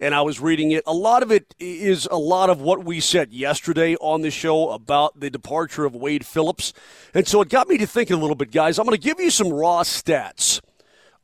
and 0.00 0.14
I 0.14 0.22
was 0.22 0.40
reading 0.40 0.70
it. 0.72 0.82
A 0.86 0.92
lot 0.92 1.22
of 1.22 1.30
it 1.30 1.54
is 1.58 2.06
a 2.10 2.16
lot 2.16 2.50
of 2.50 2.60
what 2.60 2.84
we 2.84 3.00
said 3.00 3.32
yesterday 3.32 3.96
on 3.96 4.22
the 4.22 4.30
show 4.30 4.70
about 4.70 5.18
the 5.20 5.30
departure 5.30 5.84
of 5.84 5.94
Wade 5.94 6.26
Phillips. 6.26 6.72
And 7.14 7.26
so 7.26 7.40
it 7.40 7.48
got 7.48 7.68
me 7.68 7.78
to 7.78 7.86
thinking 7.86 8.16
a 8.16 8.20
little 8.20 8.36
bit, 8.36 8.50
guys. 8.50 8.78
I'm 8.78 8.86
going 8.86 8.96
to 8.96 9.02
give 9.02 9.20
you 9.20 9.30
some 9.30 9.52
raw 9.52 9.82
stats 9.82 10.60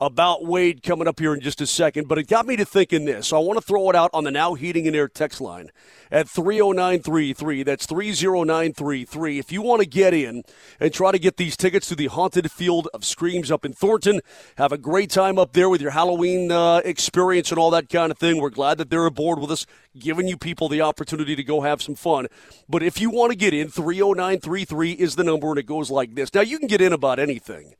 about 0.06 0.44
Wade 0.44 0.82
coming 0.82 1.06
up 1.06 1.20
here 1.20 1.32
in 1.32 1.40
just 1.40 1.60
a 1.60 1.66
second, 1.66 2.08
but 2.08 2.18
it 2.18 2.26
got 2.26 2.44
me 2.44 2.56
to 2.56 2.64
thinking 2.64 3.04
this. 3.04 3.28
So 3.28 3.36
I 3.36 3.40
want 3.40 3.56
to 3.58 3.64
throw 3.64 3.88
it 3.88 3.94
out 3.94 4.10
on 4.12 4.24
the 4.24 4.32
Now 4.32 4.54
Heating 4.54 4.88
and 4.88 4.96
Air 4.96 5.06
text 5.06 5.40
line 5.40 5.70
at 6.10 6.28
30933. 6.28 7.62
That's 7.62 7.86
30933. 7.86 9.38
If 9.38 9.52
you 9.52 9.62
want 9.62 9.80
to 9.80 9.86
get 9.86 10.12
in 10.12 10.42
and 10.80 10.92
try 10.92 11.12
to 11.12 11.20
get 11.20 11.36
these 11.36 11.56
tickets 11.56 11.88
to 11.88 11.94
the 11.94 12.06
Haunted 12.06 12.50
Field 12.50 12.88
of 12.92 13.04
Screams 13.04 13.52
up 13.52 13.64
in 13.64 13.72
Thornton, 13.72 14.20
have 14.56 14.72
a 14.72 14.78
great 14.78 15.08
time 15.08 15.38
up 15.38 15.52
there 15.52 15.68
with 15.68 15.80
your 15.80 15.92
Halloween 15.92 16.50
uh, 16.50 16.78
experience 16.84 17.50
and 17.50 17.58
all 17.58 17.70
that 17.70 17.88
kind 17.88 18.10
of 18.10 18.18
thing. 18.18 18.40
We're 18.40 18.50
glad 18.50 18.78
that 18.78 18.90
they're 18.90 19.06
aboard 19.06 19.38
with 19.38 19.52
us, 19.52 19.66
giving 19.96 20.26
you 20.26 20.36
people 20.36 20.68
the 20.68 20.80
opportunity 20.80 21.36
to 21.36 21.44
go 21.44 21.60
have 21.60 21.80
some 21.80 21.94
fun. 21.94 22.26
But 22.68 22.82
if 22.82 23.00
you 23.00 23.08
want 23.08 23.30
to 23.30 23.38
get 23.38 23.54
in, 23.54 23.68
30933 23.68 24.92
is 24.92 25.14
the 25.14 25.22
number, 25.22 25.50
and 25.50 25.58
it 25.60 25.66
goes 25.66 25.92
like 25.92 26.16
this. 26.16 26.34
Now, 26.34 26.40
you 26.40 26.58
can 26.58 26.66
get 26.66 26.80
in 26.80 26.92
about 26.92 27.20
anything. 27.20 27.76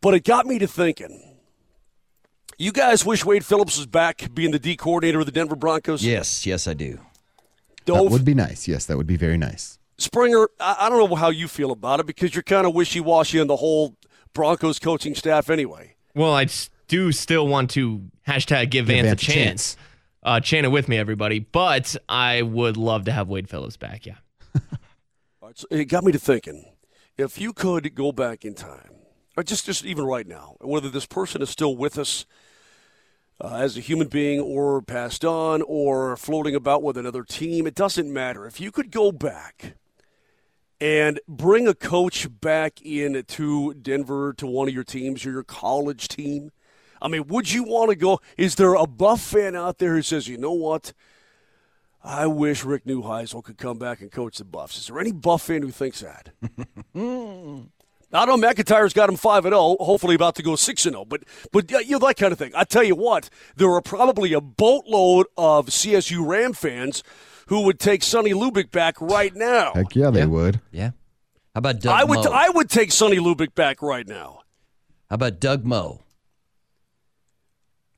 But 0.00 0.14
it 0.14 0.24
got 0.24 0.46
me 0.46 0.58
to 0.58 0.66
thinking. 0.66 1.22
You 2.58 2.72
guys 2.72 3.04
wish 3.04 3.24
Wade 3.24 3.44
Phillips 3.44 3.76
was 3.76 3.86
back 3.86 4.32
being 4.32 4.50
the 4.50 4.58
D 4.58 4.76
coordinator 4.76 5.20
of 5.20 5.26
the 5.26 5.32
Denver 5.32 5.56
Broncos? 5.56 6.04
Yes, 6.04 6.46
yes, 6.46 6.66
I 6.66 6.74
do. 6.74 7.00
That 7.84 8.04
would 8.04 8.24
be 8.24 8.34
nice. 8.34 8.66
Yes, 8.66 8.86
that 8.86 8.96
would 8.96 9.06
be 9.06 9.16
very 9.16 9.36
nice. 9.36 9.78
Springer, 9.98 10.48
I, 10.58 10.76
I 10.80 10.88
don't 10.88 10.98
know 11.10 11.16
how 11.16 11.30
you 11.30 11.48
feel 11.48 11.70
about 11.70 12.00
it 12.00 12.06
because 12.06 12.34
you're 12.34 12.42
kind 12.42 12.66
of 12.66 12.74
wishy 12.74 13.00
washy 13.00 13.40
on 13.40 13.46
the 13.46 13.56
whole 13.56 13.96
Broncos 14.32 14.78
coaching 14.78 15.14
staff 15.14 15.48
anyway. 15.48 15.94
Well, 16.14 16.34
I 16.34 16.46
do 16.88 17.12
still 17.12 17.46
want 17.46 17.70
to 17.70 18.02
hashtag 18.26 18.70
give 18.70 18.86
Vance, 18.86 19.06
Vance 19.06 19.22
a 19.22 19.24
a 19.24 19.34
chance. 19.34 19.76
Uh, 20.22 20.40
chant 20.40 20.66
it 20.66 20.70
with 20.70 20.88
me, 20.88 20.98
everybody. 20.98 21.38
But 21.38 21.96
I 22.08 22.42
would 22.42 22.76
love 22.76 23.04
to 23.04 23.12
have 23.12 23.28
Wade 23.28 23.48
Phillips 23.48 23.76
back. 23.76 24.06
Yeah. 24.06 24.16
All 24.54 25.48
right, 25.48 25.58
so 25.58 25.66
it 25.70 25.84
got 25.84 26.04
me 26.04 26.12
to 26.12 26.18
thinking 26.18 26.64
if 27.16 27.40
you 27.40 27.52
could 27.52 27.94
go 27.94 28.12
back 28.12 28.44
in 28.44 28.54
time, 28.54 28.90
or 28.90 29.05
just, 29.44 29.66
just 29.66 29.84
even 29.84 30.04
right 30.04 30.26
now, 30.26 30.56
whether 30.60 30.88
this 30.88 31.06
person 31.06 31.42
is 31.42 31.50
still 31.50 31.76
with 31.76 31.98
us 31.98 32.24
uh, 33.40 33.56
as 33.56 33.76
a 33.76 33.80
human 33.80 34.08
being 34.08 34.40
or 34.40 34.80
passed 34.80 35.24
on 35.24 35.62
or 35.62 36.16
floating 36.16 36.54
about 36.54 36.82
with 36.82 36.96
another 36.96 37.22
team, 37.22 37.66
it 37.66 37.74
doesn't 37.74 38.10
matter. 38.10 38.46
If 38.46 38.60
you 38.60 38.72
could 38.72 38.90
go 38.90 39.12
back 39.12 39.74
and 40.80 41.20
bring 41.28 41.68
a 41.68 41.74
coach 41.74 42.28
back 42.40 42.80
in 42.82 43.22
to 43.22 43.74
Denver 43.74 44.32
to 44.34 44.46
one 44.46 44.68
of 44.68 44.74
your 44.74 44.84
teams 44.84 45.26
or 45.26 45.30
your 45.30 45.44
college 45.44 46.08
team, 46.08 46.50
I 47.00 47.08
mean, 47.08 47.26
would 47.26 47.52
you 47.52 47.62
want 47.62 47.90
to 47.90 47.96
go? 47.96 48.20
Is 48.38 48.54
there 48.54 48.74
a 48.74 48.86
Buff 48.86 49.20
fan 49.20 49.54
out 49.54 49.78
there 49.78 49.94
who 49.94 50.02
says, 50.02 50.28
you 50.28 50.38
know 50.38 50.52
what? 50.52 50.94
I 52.02 52.26
wish 52.26 52.64
Rick 52.64 52.84
Neuheisel 52.84 53.42
could 53.42 53.58
come 53.58 53.78
back 53.78 54.00
and 54.00 54.10
coach 54.12 54.38
the 54.38 54.44
Buffs. 54.44 54.78
Is 54.78 54.86
there 54.86 55.00
any 55.00 55.12
Buff 55.12 55.42
fan 55.42 55.62
who 55.62 55.70
thinks 55.70 56.00
that? 56.00 56.30
I 58.16 58.24
know 58.24 58.36
McIntyre's 58.36 58.92
got 58.92 59.08
him 59.08 59.16
five 59.16 59.44
and 59.44 59.52
zero. 59.52 59.76
Hopefully, 59.80 60.14
about 60.14 60.34
to 60.36 60.42
go 60.42 60.56
six 60.56 60.84
and 60.86 60.94
zero. 60.94 61.04
But 61.04 61.24
but 61.52 61.72
uh, 61.72 61.78
you 61.78 61.92
know 61.92 62.06
that 62.06 62.16
kind 62.16 62.32
of 62.32 62.38
thing. 62.38 62.52
I 62.54 62.64
tell 62.64 62.84
you 62.84 62.94
what, 62.96 63.28
there 63.56 63.70
are 63.70 63.82
probably 63.82 64.32
a 64.32 64.40
boatload 64.40 65.26
of 65.36 65.66
CSU 65.66 66.26
Ram 66.26 66.52
fans 66.52 67.02
who 67.48 67.62
would 67.62 67.78
take 67.78 68.02
Sonny 68.02 68.32
Lubick 68.32 68.70
back 68.70 69.00
right 69.00 69.34
now. 69.34 69.72
Heck 69.74 69.94
yeah, 69.94 70.10
they 70.10 70.20
Yeah. 70.20 70.26
would. 70.26 70.60
Yeah. 70.72 70.90
How 71.54 71.58
about 71.60 71.80
Doug 71.80 71.94
I 71.98 72.04
would 72.04 72.24
Moe? 72.24 72.32
I 72.32 72.48
would 72.50 72.68
take 72.68 72.92
Sonny 72.92 73.18
Lubick 73.18 73.54
back 73.54 73.80
right 73.82 74.06
now. 74.06 74.40
How 75.08 75.14
about 75.14 75.38
Doug 75.40 75.64
Moe? 75.64 76.02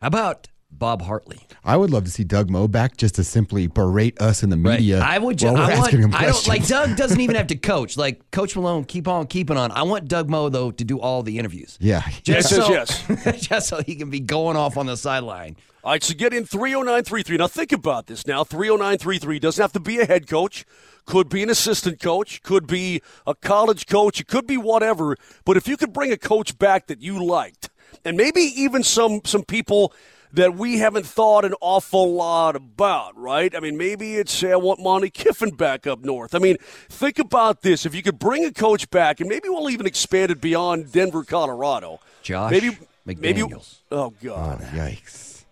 How 0.00 0.08
about 0.08 0.48
Bob 0.70 1.02
Hartley? 1.02 1.40
I 1.64 1.76
would 1.76 1.90
love 1.90 2.04
to 2.04 2.10
see 2.10 2.24
Doug 2.24 2.50
Moe 2.50 2.68
back 2.68 2.96
just 2.96 3.14
to 3.16 3.24
simply 3.24 3.66
berate 3.66 4.20
us 4.20 4.42
in 4.42 4.50
the 4.50 4.56
media. 4.56 5.00
I 5.00 5.18
would. 5.18 5.38
just 5.38 5.52
while 5.52 5.66
we're 5.66 5.72
I, 5.72 5.76
want, 5.76 5.86
asking 5.86 6.02
him 6.02 6.14
I 6.14 6.26
don't 6.26 6.46
like. 6.46 6.66
Doug. 6.66 6.96
Doesn't 6.96 7.20
even 7.20 7.36
have 7.36 7.48
to 7.48 7.56
coach. 7.56 7.96
Like 7.96 8.30
Coach 8.30 8.54
Malone, 8.54 8.84
keep 8.84 9.08
on 9.08 9.26
keeping 9.26 9.56
on. 9.56 9.70
I 9.72 9.82
want 9.82 10.08
Doug 10.08 10.28
Moe 10.28 10.48
though 10.48 10.70
to 10.70 10.84
do 10.84 11.00
all 11.00 11.22
the 11.22 11.38
interviews. 11.38 11.78
Yeah. 11.80 12.02
Yes, 12.24 12.50
so, 12.50 12.68
yes, 12.68 13.04
just 13.48 13.68
so 13.68 13.82
he 13.82 13.96
can 13.96 14.10
be 14.10 14.20
going 14.20 14.56
off 14.56 14.76
on 14.76 14.86
the 14.86 14.96
sideline. 14.96 15.56
All 15.84 15.92
right, 15.92 16.02
so 16.02 16.12
get 16.12 16.34
in 16.34 16.44
30933. 16.44 17.36
Now 17.36 17.46
think 17.46 17.72
about 17.72 18.06
this 18.06 18.26
now. 18.26 18.44
30933 18.44 19.38
doesn't 19.38 19.62
have 19.62 19.72
to 19.72 19.80
be 19.80 20.00
a 20.00 20.04
head 20.04 20.28
coach, 20.28 20.66
could 21.06 21.28
be 21.28 21.42
an 21.42 21.50
assistant 21.50 22.00
coach, 22.00 22.42
could 22.42 22.66
be 22.66 23.00
a 23.26 23.34
college 23.34 23.86
coach, 23.86 24.20
it 24.20 24.26
could 24.26 24.46
be 24.46 24.56
whatever. 24.56 25.16
But 25.44 25.56
if 25.56 25.66
you 25.66 25.76
could 25.76 25.92
bring 25.92 26.12
a 26.12 26.18
coach 26.18 26.58
back 26.58 26.88
that 26.88 27.00
you 27.00 27.24
liked, 27.24 27.70
and 28.04 28.16
maybe 28.16 28.40
even 28.40 28.82
some 28.82 29.22
some 29.24 29.44
people 29.44 29.92
that 30.32 30.54
we 30.54 30.78
haven't 30.78 31.06
thought 31.06 31.44
an 31.44 31.54
awful 31.60 32.14
lot 32.14 32.56
about, 32.56 33.18
right? 33.18 33.54
I 33.54 33.60
mean, 33.60 33.76
maybe 33.76 34.16
it's 34.16 34.32
say 34.32 34.52
I 34.52 34.56
want 34.56 34.80
Monte 34.80 35.10
Kiffin 35.10 35.50
back 35.50 35.86
up 35.86 36.04
north. 36.04 36.34
I 36.34 36.38
mean, 36.38 36.56
think 36.88 37.18
about 37.18 37.62
this. 37.62 37.86
If 37.86 37.94
you 37.94 38.02
could 38.02 38.18
bring 38.18 38.44
a 38.44 38.52
coach 38.52 38.88
back, 38.90 39.20
and 39.20 39.28
maybe 39.28 39.48
we'll 39.48 39.70
even 39.70 39.86
expand 39.86 40.30
it 40.30 40.40
beyond 40.40 40.92
Denver, 40.92 41.24
Colorado. 41.24 42.00
Josh 42.22 42.50
maybe, 42.50 42.78
maybe. 43.04 43.42
Oh 43.90 44.12
God. 44.22 44.60
Oh, 44.62 44.76
yikes. 44.76 45.44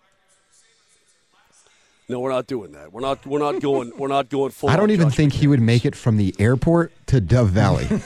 No, 2.08 2.20
we're 2.20 2.30
not 2.30 2.46
doing 2.46 2.72
that. 2.72 2.92
We're 2.92 3.00
not. 3.00 3.26
We're 3.26 3.40
not 3.40 3.60
going. 3.60 3.92
We're 3.96 4.06
not 4.08 4.28
going 4.28 4.52
full. 4.52 4.70
I 4.70 4.76
don't 4.76 4.90
even 4.90 5.10
think 5.10 5.32
he 5.32 5.48
would 5.48 5.60
make 5.60 5.84
it 5.84 5.96
from 5.96 6.16
the 6.18 6.34
airport 6.38 6.92
to 7.08 7.20
Dove 7.20 7.50
Valley. 7.50 7.88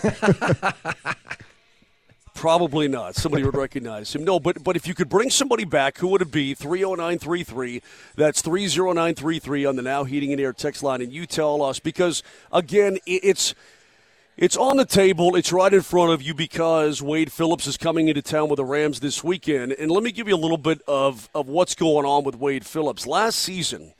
Probably 2.40 2.88
not. 2.88 3.16
Somebody 3.16 3.44
would 3.44 3.54
recognize 3.54 4.14
him. 4.14 4.24
No, 4.24 4.40
but 4.40 4.64
but 4.64 4.74
if 4.74 4.88
you 4.88 4.94
could 4.94 5.10
bring 5.10 5.28
somebody 5.28 5.66
back, 5.66 5.98
who 5.98 6.08
would 6.08 6.22
it 6.22 6.32
be? 6.32 6.54
30933. 6.54 7.82
That's 8.16 8.40
30933 8.40 9.66
on 9.66 9.76
the 9.76 9.82
Now 9.82 10.04
Heating 10.04 10.32
and 10.32 10.40
Air 10.40 10.54
text 10.54 10.82
line. 10.82 11.02
And 11.02 11.12
you 11.12 11.26
tell 11.26 11.62
us 11.62 11.80
because, 11.80 12.22
again, 12.50 12.96
it's. 13.04 13.54
It's 14.38 14.56
on 14.56 14.78
the 14.78 14.86
table. 14.86 15.36
It's 15.36 15.52
right 15.52 15.70
in 15.70 15.82
front 15.82 16.12
of 16.12 16.22
you 16.22 16.32
because 16.32 17.02
Wade 17.02 17.30
Phillips 17.30 17.66
is 17.66 17.76
coming 17.76 18.08
into 18.08 18.22
town 18.22 18.48
with 18.48 18.56
the 18.56 18.64
Rams 18.64 19.00
this 19.00 19.22
weekend. 19.22 19.72
And 19.72 19.90
let 19.90 20.02
me 20.02 20.10
give 20.10 20.28
you 20.28 20.34
a 20.34 20.40
little 20.40 20.56
bit 20.56 20.80
of, 20.88 21.28
of 21.34 21.46
what's 21.46 21.74
going 21.74 22.06
on 22.06 22.24
with 22.24 22.36
Wade 22.36 22.64
Phillips. 22.64 23.06
Last 23.06 23.38
season, 23.38 23.92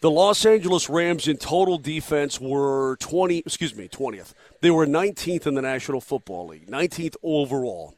the 0.00 0.10
Los 0.10 0.44
Angeles 0.44 0.88
Rams 0.88 1.28
in 1.28 1.36
total 1.36 1.78
defense 1.78 2.40
were 2.40 2.96
20, 3.00 3.38
excuse 3.38 3.74
me, 3.74 3.88
20th. 3.88 4.34
They 4.60 4.70
were 4.70 4.86
19th 4.86 5.46
in 5.46 5.54
the 5.54 5.62
National 5.62 6.00
Football 6.00 6.48
League, 6.48 6.66
19th 6.68 7.16
overall. 7.22 7.94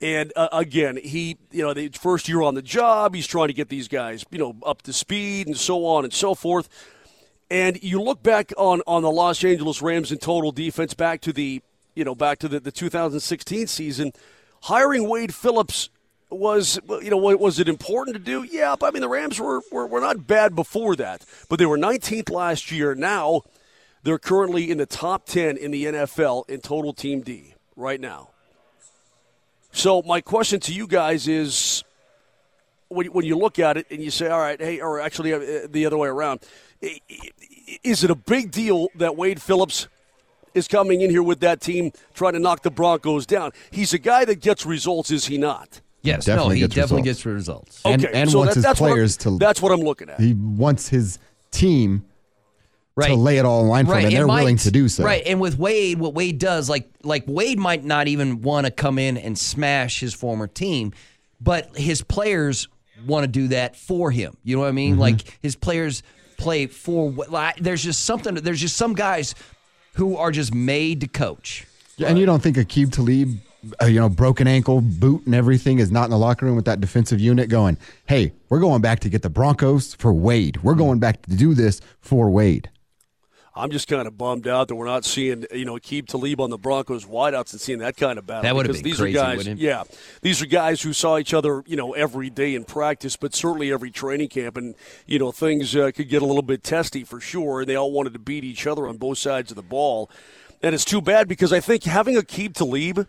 And 0.00 0.32
uh, 0.34 0.48
again, 0.52 0.96
he, 0.96 1.38
you 1.52 1.62
know, 1.62 1.72
the 1.74 1.88
first 1.88 2.28
year 2.28 2.42
on 2.42 2.54
the 2.54 2.62
job, 2.62 3.14
he's 3.14 3.26
trying 3.26 3.48
to 3.48 3.54
get 3.54 3.68
these 3.68 3.86
guys, 3.86 4.24
you 4.30 4.38
know, 4.38 4.56
up 4.66 4.82
to 4.82 4.92
speed 4.92 5.46
and 5.46 5.56
so 5.56 5.86
on 5.86 6.04
and 6.04 6.12
so 6.12 6.34
forth. 6.34 6.68
And 7.50 7.80
you 7.82 8.00
look 8.00 8.22
back 8.22 8.52
on, 8.56 8.82
on 8.86 9.02
the 9.02 9.10
Los 9.10 9.44
Angeles 9.44 9.80
Rams 9.80 10.10
in 10.10 10.18
total 10.18 10.50
defense 10.50 10.94
back 10.94 11.20
to 11.20 11.32
the, 11.32 11.62
you 11.94 12.04
know, 12.04 12.14
back 12.14 12.38
to 12.40 12.48
the, 12.48 12.58
the 12.58 12.72
2016 12.72 13.66
season, 13.68 14.12
hiring 14.62 15.08
Wade 15.08 15.34
Phillips 15.34 15.90
was, 16.32 16.80
you 16.88 17.10
know, 17.10 17.16
was 17.16 17.58
it 17.58 17.68
important 17.68 18.16
to 18.16 18.22
do? 18.22 18.42
Yeah, 18.42 18.76
but 18.78 18.86
I 18.86 18.90
mean, 18.90 19.02
the 19.02 19.08
Rams 19.08 19.38
were, 19.40 19.60
were, 19.70 19.86
were 19.86 20.00
not 20.00 20.26
bad 20.26 20.54
before 20.54 20.96
that, 20.96 21.24
but 21.48 21.58
they 21.58 21.66
were 21.66 21.78
19th 21.78 22.30
last 22.30 22.70
year. 22.72 22.94
Now 22.94 23.42
they're 24.02 24.18
currently 24.18 24.70
in 24.70 24.78
the 24.78 24.86
top 24.86 25.26
10 25.26 25.56
in 25.56 25.70
the 25.70 25.84
NFL 25.84 26.48
in 26.48 26.60
total 26.60 26.92
team 26.92 27.20
D 27.20 27.54
right 27.76 28.00
now. 28.00 28.30
So 29.72 30.02
my 30.02 30.20
question 30.20 30.60
to 30.60 30.72
you 30.72 30.86
guys 30.86 31.28
is, 31.28 31.84
when, 32.88 33.06
when 33.06 33.24
you 33.24 33.36
look 33.36 33.58
at 33.58 33.76
it 33.76 33.86
and 33.90 34.02
you 34.02 34.10
say, 34.10 34.28
all 34.28 34.40
right, 34.40 34.60
hey, 34.60 34.80
or 34.80 35.00
actually 35.00 35.32
uh, 35.32 35.66
the 35.68 35.86
other 35.86 35.96
way 35.96 36.08
around, 36.08 36.40
is 37.82 38.04
it 38.04 38.10
a 38.10 38.14
big 38.14 38.50
deal 38.50 38.88
that 38.96 39.16
Wade 39.16 39.40
Phillips 39.40 39.88
is 40.54 40.68
coming 40.68 41.00
in 41.00 41.10
here 41.10 41.22
with 41.22 41.40
that 41.40 41.60
team 41.60 41.92
trying 42.12 42.34
to 42.34 42.38
knock 42.38 42.62
the 42.62 42.70
Broncos 42.70 43.26
down? 43.26 43.52
He's 43.70 43.94
a 43.94 43.98
guy 43.98 44.24
that 44.24 44.40
gets 44.40 44.66
results, 44.66 45.10
is 45.10 45.26
he 45.26 45.38
not? 45.38 45.80
Yes, 46.02 46.24
Definitely 46.24 46.48
no, 46.48 46.54
he 46.54 46.60
gets 46.62 46.74
definitely 46.74 47.02
results. 47.02 47.18
gets 47.22 47.26
results. 47.26 47.80
Okay, 47.86 48.10
and 48.20 48.30
so 48.30 48.38
wants 48.38 48.54
that- 48.54 48.58
his 48.58 48.64
that's 48.64 48.80
what 48.80 48.86
I'm- 48.88 48.94
players 48.96 49.16
to- 49.18 49.38
That's 49.38 49.62
what 49.62 49.72
I'm 49.72 49.80
looking 49.82 50.10
at. 50.10 50.20
he 50.20 50.34
wants 50.34 50.88
his 50.88 51.18
team 51.52 52.04
Right. 52.94 53.08
to 53.08 53.14
lay 53.14 53.38
it 53.38 53.44
all 53.46 53.62
in 53.62 53.68
line 53.68 53.86
for 53.86 53.96
him, 53.96 54.06
and 54.06 54.14
they're 54.16 54.26
might- 54.26 54.40
willing 54.40 54.56
to 54.58 54.70
do 54.70 54.88
so. 54.88 55.02
Right, 55.04 55.22
and 55.24 55.40
with 55.40 55.58
Wade, 55.58 55.98
what 55.98 56.12
Wade 56.14 56.38
does, 56.38 56.68
like 56.68 56.88
like 57.04 57.24
Wade 57.26 57.58
might 57.58 57.84
not 57.84 58.06
even 58.08 58.42
want 58.42 58.66
to 58.66 58.70
come 58.72 58.98
in 58.98 59.16
and 59.16 59.38
smash 59.38 60.00
his 60.00 60.12
former 60.12 60.46
team, 60.46 60.92
but 61.40 61.74
his 61.76 62.02
players 62.02 62.68
want 63.06 63.24
to 63.24 63.28
do 63.28 63.48
that 63.48 63.76
for 63.76 64.10
him. 64.10 64.36
You 64.44 64.56
know 64.56 64.62
what 64.62 64.68
I 64.68 64.72
mean? 64.72 64.92
Mm-hmm. 64.92 65.00
Like 65.00 65.38
his 65.40 65.56
players 65.56 66.02
play 66.36 66.66
for. 66.66 67.10
Like, 67.28 67.56
there's 67.60 67.82
just 67.82 68.04
something. 68.04 68.34
There's 68.34 68.60
just 68.60 68.76
some 68.76 68.94
guys 68.94 69.34
who 69.94 70.16
are 70.16 70.30
just 70.32 70.52
made 70.54 71.00
to 71.00 71.06
coach. 71.08 71.64
Yeah, 71.96 72.08
and 72.08 72.18
you 72.18 72.26
don't 72.26 72.42
think 72.42 72.56
Aqib 72.56 72.92
Talib, 72.92 73.38
you 73.86 74.00
know, 74.00 74.08
broken 74.08 74.46
ankle, 74.46 74.80
boot, 74.80 75.24
and 75.26 75.34
everything 75.34 75.78
is 75.78 75.90
not 75.90 76.04
in 76.04 76.10
the 76.10 76.18
locker 76.18 76.46
room 76.46 76.56
with 76.56 76.64
that 76.64 76.80
defensive 76.80 77.20
unit 77.20 77.48
going, 77.48 77.78
hey, 78.06 78.32
we're 78.48 78.60
going 78.60 78.82
back 78.82 79.00
to 79.00 79.08
get 79.08 79.22
the 79.22 79.30
Broncos 79.30 79.94
for 79.94 80.12
Wade. 80.12 80.62
We're 80.62 80.74
going 80.74 80.98
back 80.98 81.22
to 81.22 81.34
do 81.34 81.54
this 81.54 81.80
for 82.00 82.30
Wade. 82.30 82.70
I'm 83.54 83.70
just 83.70 83.86
kind 83.86 84.08
of 84.08 84.16
bummed 84.16 84.48
out 84.48 84.68
that 84.68 84.76
we're 84.76 84.86
not 84.86 85.04
seeing, 85.04 85.44
you 85.52 85.66
know, 85.66 85.74
Aqib 85.74 86.06
Talib 86.06 86.40
on 86.40 86.48
the 86.48 86.56
Broncos 86.56 87.04
wideouts 87.04 87.52
and 87.52 87.60
seeing 87.60 87.80
that 87.80 87.98
kind 87.98 88.18
of 88.18 88.26
battle. 88.26 88.44
That 88.44 88.54
would've 88.54 88.72
been 88.72 88.82
these 88.82 88.96
crazy, 88.96 89.18
are 89.18 89.22
guys, 89.22 89.36
wouldn't 89.36 89.60
it? 89.60 89.62
yeah, 89.62 89.84
these 90.22 90.40
are 90.40 90.46
guys 90.46 90.80
who 90.80 90.94
saw 90.94 91.18
each 91.18 91.34
other, 91.34 91.62
you 91.66 91.76
know, 91.76 91.92
every 91.92 92.30
day 92.30 92.54
in 92.54 92.64
practice, 92.64 93.16
but 93.16 93.34
certainly 93.34 93.70
every 93.70 93.90
training 93.90 94.28
camp, 94.28 94.56
and 94.56 94.74
you 95.06 95.18
know, 95.18 95.32
things 95.32 95.76
uh, 95.76 95.90
could 95.94 96.08
get 96.08 96.22
a 96.22 96.26
little 96.26 96.42
bit 96.42 96.64
testy 96.64 97.04
for 97.04 97.20
sure. 97.20 97.60
And 97.60 97.68
they 97.68 97.76
all 97.76 97.92
wanted 97.92 98.14
to 98.14 98.18
beat 98.18 98.42
each 98.42 98.66
other 98.66 98.88
on 98.88 98.96
both 98.96 99.18
sides 99.18 99.50
of 99.50 99.56
the 99.56 99.62
ball, 99.62 100.10
and 100.62 100.74
it's 100.74 100.84
too 100.84 101.02
bad 101.02 101.28
because 101.28 101.52
I 101.52 101.60
think 101.60 101.84
having 101.84 102.16
a 102.16 102.22
Aqib 102.22 102.54
Talib 102.54 103.06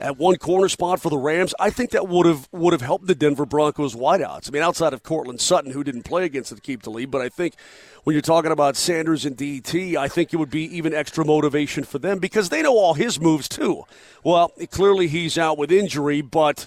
at 0.00 0.18
one 0.18 0.36
corner 0.36 0.68
spot 0.68 1.00
for 1.00 1.10
the 1.10 1.18
Rams, 1.18 1.54
I 1.58 1.70
think 1.70 1.90
that 1.90 2.08
would 2.08 2.26
have 2.26 2.48
would 2.52 2.72
have 2.72 2.82
helped 2.82 3.06
the 3.06 3.14
Denver 3.14 3.46
Broncos 3.46 3.94
wideouts. 3.94 4.48
I 4.48 4.52
mean, 4.52 4.62
outside 4.62 4.92
of 4.92 5.02
Courtland 5.02 5.40
Sutton, 5.40 5.72
who 5.72 5.84
didn't 5.84 6.02
play 6.02 6.24
against 6.24 6.54
the 6.54 6.60
keep 6.60 6.82
the 6.82 6.90
lead, 6.90 7.10
but 7.10 7.20
I 7.20 7.28
think 7.28 7.54
when 8.04 8.14
you're 8.14 8.22
talking 8.22 8.52
about 8.52 8.76
Sanders 8.76 9.24
and 9.24 9.36
DT, 9.36 9.96
I 9.96 10.08
think 10.08 10.32
it 10.32 10.36
would 10.36 10.50
be 10.50 10.64
even 10.76 10.94
extra 10.94 11.24
motivation 11.24 11.84
for 11.84 11.98
them 11.98 12.18
because 12.18 12.48
they 12.48 12.62
know 12.62 12.76
all 12.76 12.94
his 12.94 13.20
moves 13.20 13.48
too. 13.48 13.84
Well, 14.22 14.52
clearly 14.70 15.08
he's 15.08 15.38
out 15.38 15.58
with 15.58 15.72
injury, 15.72 16.20
but. 16.20 16.66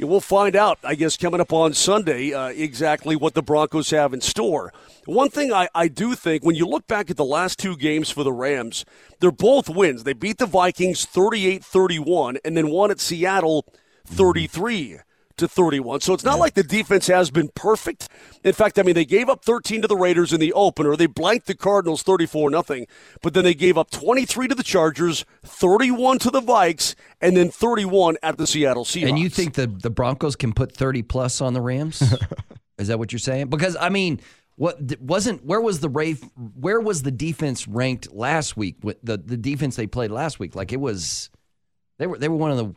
We'll 0.00 0.20
find 0.20 0.54
out, 0.54 0.78
I 0.84 0.94
guess, 0.94 1.16
coming 1.16 1.40
up 1.40 1.52
on 1.52 1.74
Sunday, 1.74 2.32
uh, 2.32 2.48
exactly 2.48 3.16
what 3.16 3.34
the 3.34 3.42
Broncos 3.42 3.90
have 3.90 4.14
in 4.14 4.20
store. 4.20 4.72
One 5.06 5.28
thing 5.28 5.52
I, 5.52 5.68
I 5.74 5.88
do 5.88 6.14
think, 6.14 6.44
when 6.44 6.54
you 6.54 6.66
look 6.66 6.86
back 6.86 7.10
at 7.10 7.16
the 7.16 7.24
last 7.24 7.58
two 7.58 7.76
games 7.76 8.08
for 8.08 8.22
the 8.22 8.32
Rams, 8.32 8.84
they're 9.18 9.32
both 9.32 9.68
wins. 9.68 10.04
They 10.04 10.12
beat 10.12 10.38
the 10.38 10.46
Vikings 10.46 11.04
38 11.04 11.64
31 11.64 12.38
and 12.44 12.56
then 12.56 12.70
won 12.70 12.92
at 12.92 13.00
Seattle 13.00 13.66
33 14.06 14.98
to 15.38 15.48
31. 15.48 16.00
So 16.00 16.14
it's 16.14 16.24
not 16.24 16.38
like 16.38 16.54
the 16.54 16.62
defense 16.62 17.06
has 17.06 17.30
been 17.30 17.48
perfect. 17.54 18.08
In 18.44 18.52
fact, 18.52 18.78
I 18.78 18.82
mean, 18.82 18.94
they 18.94 19.04
gave 19.04 19.28
up 19.28 19.44
13 19.44 19.82
to 19.82 19.88
the 19.88 19.96
Raiders 19.96 20.32
in 20.32 20.40
the 20.40 20.52
opener. 20.52 20.96
They 20.96 21.06
blanked 21.06 21.46
the 21.46 21.54
Cardinals 21.54 22.02
34 22.02 22.50
nothing, 22.50 22.86
but 23.22 23.34
then 23.34 23.44
they 23.44 23.54
gave 23.54 23.78
up 23.78 23.90
23 23.90 24.48
to 24.48 24.54
the 24.54 24.62
Chargers, 24.62 25.24
31 25.44 26.18
to 26.20 26.30
the 26.30 26.40
Vikes, 26.40 26.94
and 27.20 27.36
then 27.36 27.50
31 27.50 28.16
at 28.22 28.36
the 28.38 28.46
Seattle 28.46 28.84
Seahawks. 28.84 29.08
And 29.08 29.18
you 29.18 29.28
think 29.28 29.54
the 29.54 29.66
the 29.66 29.90
Broncos 29.90 30.36
can 30.36 30.52
put 30.52 30.72
30 30.72 31.02
plus 31.02 31.40
on 31.40 31.54
the 31.54 31.60
Rams? 31.60 32.02
Is 32.78 32.88
that 32.88 32.98
what 32.98 33.12
you're 33.12 33.18
saying? 33.18 33.48
Because 33.48 33.76
I 33.76 33.88
mean, 33.88 34.20
what 34.56 35.00
wasn't 35.00 35.44
where 35.44 35.60
was 35.60 35.80
the 35.80 35.88
Rafe 35.88 36.22
where 36.54 36.80
was 36.80 37.02
the 37.02 37.10
defense 37.10 37.68
ranked 37.68 38.12
last 38.12 38.56
week? 38.56 38.76
With 38.82 38.98
the 39.02 39.16
the 39.16 39.36
defense 39.36 39.76
they 39.76 39.86
played 39.86 40.10
last 40.10 40.38
week, 40.38 40.54
like 40.54 40.72
it 40.72 40.80
was 40.80 41.30
they 41.98 42.06
were 42.06 42.18
they 42.18 42.28
were 42.28 42.36
one 42.36 42.50
of 42.50 42.56
the 42.56 42.74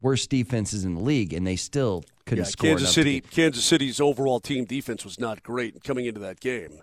worst 0.00 0.30
defenses 0.30 0.84
in 0.84 0.94
the 0.94 1.00
league, 1.00 1.32
and 1.32 1.46
they 1.46 1.56
still 1.56 2.04
couldn't 2.26 2.44
Yeah, 2.44 2.50
score. 2.50 2.70
Kansas 2.70 2.92
City, 2.94 3.20
Kansas 3.20 3.64
City's 3.64 4.00
overall 4.00 4.40
team 4.40 4.64
defense 4.64 5.04
was 5.04 5.18
not 5.18 5.42
great 5.42 5.82
coming 5.82 6.06
into 6.06 6.20
that 6.20 6.40
game. 6.40 6.80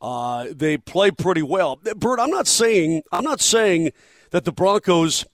Uh, 0.00 0.46
they 0.50 0.76
play 0.76 1.10
pretty 1.10 1.42
well. 1.42 1.76
Bert, 1.96 2.20
I'm 2.20 2.30
not 2.30 2.46
saying 2.46 3.02
I'm 3.10 3.24
not 3.24 3.40
saying 3.40 3.92
that 4.30 4.44
the 4.44 4.52
Broncos 4.52 5.24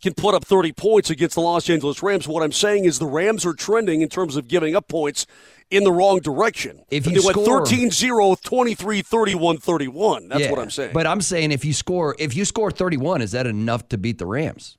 can 0.00 0.14
put 0.14 0.32
up 0.32 0.44
30 0.44 0.72
points 0.74 1.10
against 1.10 1.34
the 1.34 1.40
Los 1.40 1.68
Angeles 1.68 2.00
Rams. 2.00 2.28
What 2.28 2.44
I'm 2.44 2.52
saying 2.52 2.84
is 2.84 3.00
the 3.00 3.06
Rams 3.06 3.44
are 3.44 3.52
trending 3.54 4.00
in 4.00 4.08
terms 4.08 4.36
of 4.36 4.46
giving 4.46 4.76
up 4.76 4.86
points 4.86 5.26
in 5.72 5.82
the 5.82 5.90
wrong 5.90 6.20
direction. 6.20 6.84
If 6.88 7.02
they 7.04 7.14
you 7.14 7.22
went 7.24 7.34
score- 7.36 7.64
13-0, 7.64 8.40
23 8.40 9.02
31 9.02 9.58
31. 9.58 10.28
That's 10.28 10.40
Yeah, 10.42 10.50
what 10.52 10.60
I'm 10.60 10.70
saying. 10.70 10.92
But 10.94 11.08
I'm 11.08 11.20
saying 11.20 11.50
if 11.50 11.64
you 11.64 11.72
score 11.72 12.14
if 12.20 12.36
you 12.36 12.44
score 12.44 12.70
31, 12.70 13.22
is 13.22 13.32
that 13.32 13.48
enough 13.48 13.88
to 13.88 13.98
beat 13.98 14.18
the 14.18 14.26
Rams? 14.26 14.77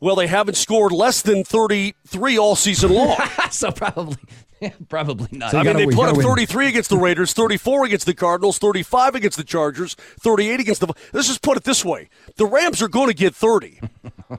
Well, 0.00 0.16
they 0.16 0.26
haven't 0.26 0.56
scored 0.56 0.92
less 0.92 1.22
than 1.22 1.44
33 1.44 2.38
all 2.38 2.56
season 2.56 2.92
long. 2.92 3.18
so 3.50 3.70
probably 3.70 4.16
probably 4.88 5.28
not. 5.32 5.50
So 5.50 5.58
I 5.58 5.62
mean, 5.62 5.72
gotta 5.72 5.78
they 5.78 5.86
win- 5.86 5.96
put 5.96 6.08
up 6.08 6.14
gotta 6.16 6.26
win. 6.26 6.36
33 6.36 6.68
against 6.68 6.90
the 6.90 6.96
Raiders, 6.96 7.32
34 7.32 7.86
against 7.86 8.06
the 8.06 8.14
Cardinals, 8.14 8.58
35 8.58 9.14
against 9.14 9.36
the 9.36 9.44
Chargers, 9.44 9.94
38 9.94 10.60
against 10.60 10.80
the. 10.80 10.92
Let's 11.12 11.28
just 11.28 11.42
put 11.42 11.56
it 11.56 11.64
this 11.64 11.84
way: 11.84 12.08
the 12.36 12.46
Rams 12.46 12.82
are 12.82 12.88
going 12.88 13.08
to 13.08 13.14
get 13.14 13.34
30. 13.34 13.80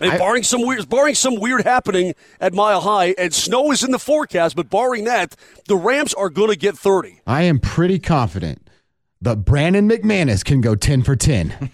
I 0.00 0.08
mean, 0.08 0.18
barring 0.18 0.42
some 0.42 0.66
weird, 0.66 0.88
barring 0.88 1.14
some 1.14 1.36
weird 1.36 1.62
happening 1.62 2.14
at 2.40 2.52
Mile 2.52 2.80
High, 2.80 3.14
and 3.16 3.32
snow 3.32 3.70
is 3.70 3.84
in 3.84 3.92
the 3.92 4.00
forecast, 4.00 4.56
but 4.56 4.68
barring 4.68 5.04
that, 5.04 5.36
the 5.68 5.76
Rams 5.76 6.12
are 6.14 6.28
going 6.28 6.50
to 6.50 6.56
get 6.56 6.76
30. 6.76 7.20
I 7.24 7.42
am 7.42 7.60
pretty 7.60 8.00
confident 8.00 8.68
that 9.20 9.44
Brandon 9.44 9.88
McManus 9.88 10.44
can 10.44 10.60
go 10.60 10.74
10 10.74 11.02
for 11.04 11.14
10 11.14 11.70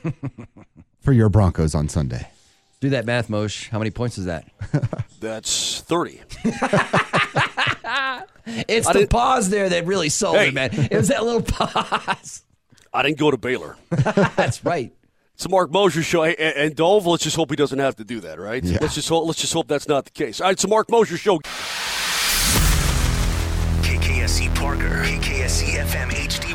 for 1.00 1.12
your 1.14 1.30
Broncos 1.30 1.74
on 1.74 1.88
Sunday. 1.88 2.28
Do 2.80 2.90
that 2.90 3.04
math, 3.06 3.28
Mosh. 3.28 3.68
How 3.68 3.78
many 3.78 3.90
points 3.90 4.18
is 4.18 4.26
that? 4.26 4.46
That's 5.20 5.80
30. 5.82 6.20
It's 8.66 8.86
I 8.86 8.92
the 8.94 8.98
didn't- 9.00 9.10
pause 9.10 9.50
there 9.50 9.68
that 9.68 9.84
really 9.84 10.08
sold 10.08 10.36
Hey. 10.36 10.48
it, 10.48 10.54
man. 10.54 10.70
It 10.72 10.96
was 10.96 11.08
that 11.08 11.22
little 11.22 11.42
pause. 11.46 12.42
I 12.94 13.02
didn't 13.02 13.18
go 13.18 13.30
to 13.30 13.36
Baylor. 13.36 13.76
That's 13.90 14.64
right. 14.64 14.90
It's 15.34 15.44
a 15.44 15.50
Mark 15.50 15.70
Moser 15.70 16.02
show, 16.02 16.24
and, 16.24 16.38
and 16.38 16.74
Dove. 16.74 17.04
Let's 17.06 17.24
just 17.24 17.36
hope 17.36 17.50
he 17.50 17.56
doesn't 17.56 17.78
have 17.78 17.96
to 17.96 18.04
do 18.04 18.20
that, 18.20 18.40
right? 18.40 18.64
Yeah. 18.64 18.78
Let's 18.80 18.94
just 18.94 19.08
hope. 19.10 19.26
Let's 19.26 19.38
just 19.40 19.52
hope 19.52 19.68
that's 19.68 19.86
not 19.86 20.06
the 20.06 20.10
case. 20.12 20.40
All 20.40 20.46
right, 20.46 20.52
it's 20.52 20.64
a 20.64 20.68
Mark 20.68 20.90
Moser 20.90 21.18
show. 21.18 21.38
KKSE 23.82 24.54
Parker, 24.54 25.02
KKSE 25.04 25.74
FM 25.84 26.08
HD1 26.10 26.47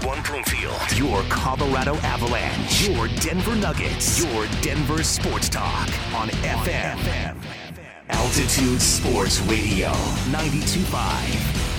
Your 0.96 1.24
Colorado 1.24 1.96
Avalanche, 1.98 2.88
your 2.88 3.08
Denver 3.20 3.56
Nuggets, 3.56 4.24
your 4.24 4.48
Denver 4.62 5.04
Sports 5.04 5.50
Talk 5.50 5.88
on 6.14 6.30
FM. 6.30 7.36
Altitude 8.10 8.82
Sports 8.82 9.40
Radio, 9.42 9.90
92.5. 10.32 11.73